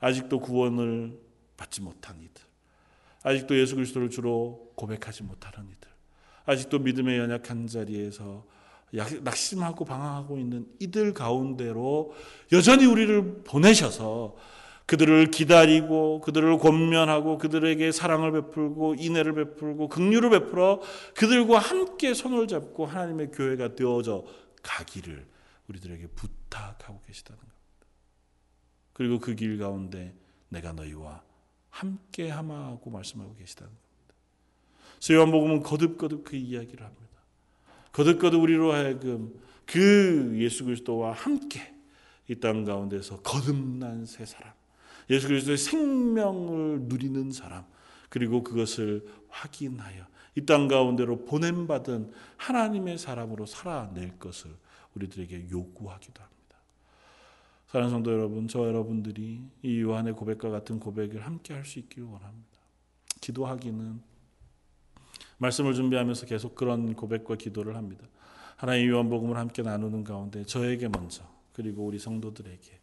아직도 0.00 0.40
구원을 0.40 1.20
받지 1.56 1.82
못한 1.82 2.16
이들. 2.20 2.49
아직도 3.22 3.58
예수 3.58 3.74
그리스도를 3.74 4.10
주로 4.10 4.72
고백하지 4.76 5.22
못하는 5.24 5.68
이들. 5.70 5.90
아직도 6.46 6.78
믿음의 6.78 7.18
연약한 7.18 7.66
자리에서 7.66 8.46
낙심하고 9.22 9.84
방황하고 9.84 10.38
있는 10.38 10.66
이들 10.80 11.14
가운데로 11.14 12.12
여전히 12.52 12.86
우리를 12.86 13.44
보내셔서 13.44 14.36
그들을 14.86 15.30
기다리고 15.30 16.20
그들을 16.20 16.58
권면하고 16.58 17.38
그들에게 17.38 17.92
사랑을 17.92 18.32
베풀고 18.32 18.96
인애를 18.98 19.34
베풀고 19.34 19.88
긍휼을 19.88 20.30
베풀어 20.30 20.80
그들과 21.14 21.60
함께 21.60 22.12
손을 22.12 22.48
잡고 22.48 22.86
하나님의 22.86 23.30
교회가 23.30 23.76
되어져 23.76 24.24
가기를 24.62 25.24
우리들에게 25.68 26.08
부탁하고 26.08 27.00
계시다는 27.06 27.38
겁니다. 27.38 27.56
그리고 28.92 29.20
그 29.20 29.36
길 29.36 29.58
가운데 29.58 30.12
내가 30.48 30.72
너희와 30.72 31.22
함께 31.70 32.28
하마하고 32.30 32.90
말씀하고 32.90 33.34
계시다는 33.36 33.70
겁니다. 33.72 34.14
그래서 34.96 35.14
요한복음은 35.14 35.62
거듭거듭 35.62 36.24
그 36.24 36.36
이야기를 36.36 36.84
합니다. 36.84 37.06
거듭거듭 37.92 38.40
우리로 38.42 38.72
하여금 38.72 39.34
그 39.66 40.32
예수 40.36 40.64
그리스도와 40.64 41.12
함께 41.12 41.74
이 42.28 42.36
땅 42.36 42.64
가운데서 42.64 43.22
거듭난 43.22 44.06
새 44.06 44.24
사람, 44.24 44.52
예수 45.10 45.26
그리스도의 45.26 45.58
생명을 45.58 46.82
누리는 46.82 47.32
사람, 47.32 47.64
그리고 48.08 48.44
그것을 48.44 49.04
확인하여 49.28 50.06
이 50.36 50.46
땅 50.46 50.68
가운데로 50.68 51.24
보냄받은 51.24 52.12
하나님의 52.36 52.98
사람으로 52.98 53.46
살아낼 53.46 54.16
것을 54.18 54.50
우리들에게 54.94 55.50
요구하기도 55.50 56.22
합니다. 56.22 56.39
사랑하는 57.70 57.94
성도 57.94 58.12
여러분, 58.12 58.48
저 58.48 58.66
여러분들이 58.66 59.42
이 59.62 59.80
요한의 59.80 60.14
고백과 60.14 60.50
같은 60.50 60.80
고백을 60.80 61.24
함께 61.24 61.54
할 61.54 61.64
수 61.64 61.78
있기를 61.78 62.04
원합니다. 62.04 62.58
기도하기는 63.20 64.02
말씀을 65.38 65.74
준비하면서 65.74 66.26
계속 66.26 66.56
그런 66.56 66.94
고백과 66.94 67.36
기도를 67.36 67.76
합니다. 67.76 68.08
하나님 68.56 68.88
요한복음을 68.90 69.36
함께 69.36 69.62
나누는 69.62 70.02
가운데 70.02 70.44
저에게 70.44 70.88
먼저 70.88 71.22
그리고 71.52 71.86
우리 71.86 72.00
성도들에게 72.00 72.80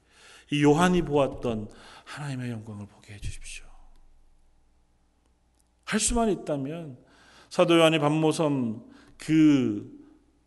이 0.54 0.64
요한이 0.64 1.02
보았던 1.02 1.70
하나님의 2.06 2.52
영광을 2.52 2.88
보게 2.88 3.16
해 3.16 3.20
주십시오. 3.20 3.66
할 5.84 6.00
수만 6.00 6.30
있다면 6.30 6.98
사도 7.50 7.78
요한이 7.78 8.00
밤모섬 8.00 8.90
그 9.18 10.00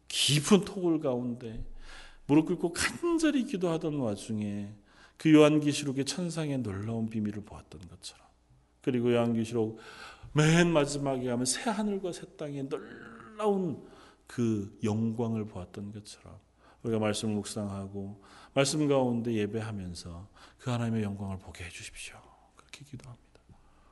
깊은 0.09 0.64
토굴 0.64 0.99
가운데 0.99 1.62
무릎 2.31 2.47
꿇고 2.47 2.72
간절히 2.72 3.45
기도하던 3.45 3.99
와중에 3.99 4.72
그 5.16 5.33
요한계시록의 5.35 6.05
천상의 6.05 6.59
놀라운 6.59 7.11
비밀을 7.11 7.43
보았던 7.43 7.81
것처럼 7.89 8.24
그리고 8.83 9.12
요한계시록 9.12 9.81
맨 10.33 10.72
마지막에 10.72 11.24
가면 11.24 11.45
새 11.45 11.68
하늘과 11.70 12.12
새 12.12 12.26
땅의 12.37 12.68
놀라운 12.68 13.83
그 14.28 14.78
영광을 14.85 15.45
보았던 15.45 15.91
것처럼 15.91 16.39
우리가 16.85 17.01
말씀을 17.01 17.35
묵상하고 17.35 18.22
말씀 18.55 18.87
가운데 18.87 19.35
예배하면서 19.35 20.28
그 20.59 20.70
하나님의 20.70 21.03
영광을 21.03 21.37
보게 21.37 21.64
해 21.64 21.68
주십시오. 21.68 22.16
그렇게 22.55 22.85
기도합니다. 22.85 23.41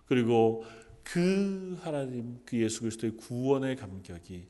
그리고 0.07 0.65
그 1.03 1.77
하나님 1.83 2.41
그 2.45 2.57
예수 2.57 2.83
그리스도의 2.83 3.17
구원의 3.17 3.75
감격이 3.75 4.47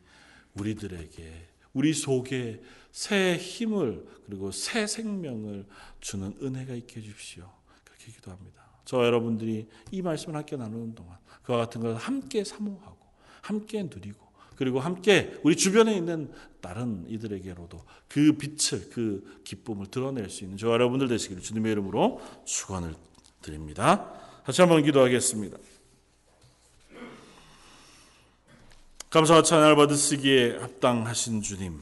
우리들에게 0.53 1.49
우리 1.79 1.95
속에 1.95 2.61
새 2.91 3.37
힘을 3.37 4.05
그리고 4.27 4.51
새 4.51 4.89
생명을 4.89 5.65
주는 6.01 6.35
은혜가 6.43 6.75
있게 6.75 6.97
해 6.99 7.05
주십시오. 7.05 7.49
그렇게 7.85 8.11
기도합니다. 8.11 8.65
저 8.85 9.05
여러분들이 9.05 9.69
이 9.93 10.03
말씀을 10.03 10.37
함께 10.37 10.57
나누는 10.57 10.97
동안 10.97 11.17
그와 11.45 11.59
같은 11.59 11.81
것을 11.81 11.97
함께 11.97 12.43
사모하고 12.43 12.99
함께 13.43 13.85
누리고 13.85 14.27
그리고 14.57 14.81
함께 14.81 15.39
우리 15.45 15.57
주변에 15.57 15.97
있는 15.97 16.33
다른 16.61 17.05
이들에게로도 17.09 17.81
그 18.09 18.33
빛을 18.33 18.91
그 18.91 19.41
기쁨을 19.45 19.87
드러낼 19.87 20.29
수 20.31 20.43
있는 20.43 20.57
저 20.57 20.73
여러분들 20.73 21.07
되시기를 21.07 21.41
주님의 21.41 21.71
이름으로 21.73 22.21
축원을 22.45 22.97
드립니다. 23.41 24.13
다시 24.45 24.63
한번 24.63 24.83
기도하겠습니다. 24.83 25.57
감사와 29.11 29.43
찬양을 29.43 29.77
받으시기에 29.77 30.59
합당하신 30.59 31.41
주님, 31.41 31.81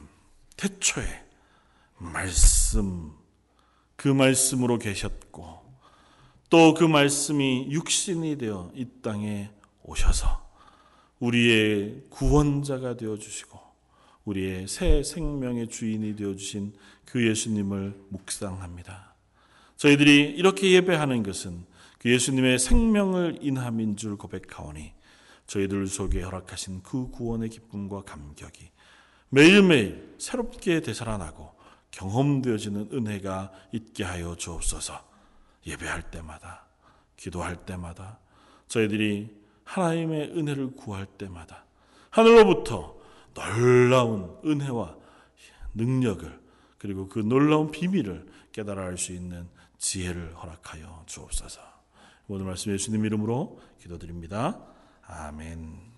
태초에 0.57 1.25
말씀, 1.99 3.11
그 3.97 4.07
말씀으로 4.07 4.79
계셨고, 4.79 5.67
또 6.49 6.75
그 6.75 6.85
말씀이 6.85 7.67
육신이 7.71 8.39
되어 8.39 8.71
이 8.77 8.87
땅에 9.03 9.51
오셔서 9.83 10.47
우리의 11.19 12.05
구원자가 12.11 12.97
되어 12.97 13.17
주시고, 13.17 13.59
우리의 14.25 14.69
새 14.69 15.03
생명의 15.03 15.67
주인이 15.67 16.15
되어 16.15 16.37
주신 16.37 16.75
그 17.05 17.27
예수님을 17.27 18.05
묵상합니다. 18.11 19.17
저희들이 19.77 20.35
이렇게 20.37 20.71
예배하는 20.71 21.25
것은 21.25 21.65
그 21.99 22.13
예수님의 22.13 22.61
생명을 22.61 23.39
인함인 23.41 23.97
줄 23.97 24.17
고백하오니 24.17 24.96
저희들 25.47 25.87
속에 25.87 26.23
허락하신 26.23 26.83
그 26.83 27.11
구원의 27.11 27.49
기쁨과 27.51 28.03
감격이 28.03 28.71
매일매일 29.29 30.15
새롭게 30.19 30.81
되살아나고 30.81 31.55
경험되어지는 31.91 32.91
은혜가 32.93 33.53
있게 33.73 34.05
하여 34.05 34.37
주옵소서. 34.37 35.07
예배할 35.67 36.11
때마다, 36.11 36.67
기도할 37.17 37.65
때마다, 37.65 38.19
저희들이 38.69 39.35
하나님의 39.65 40.33
은혜를 40.37 40.77
구할 40.77 41.07
때마다 41.07 41.65
하늘로부터 42.11 42.97
놀라운 43.35 44.37
은혜와 44.45 44.97
능력을 45.75 46.41
그리고 46.79 47.09
그 47.09 47.19
놀라운 47.19 47.71
비밀을 47.71 48.27
깨달아 48.53 48.85
알 48.85 48.97
수 48.97 49.13
있는 49.13 49.49
지혜를 49.79 50.35
허락하여 50.37 51.05
주옵소서. 51.07 51.61
모든 52.27 52.47
말씀 52.47 52.73
예수님 52.73 53.05
이름으로 53.05 53.61
기도드립니다. 53.81 54.76
아멘. 55.07 55.96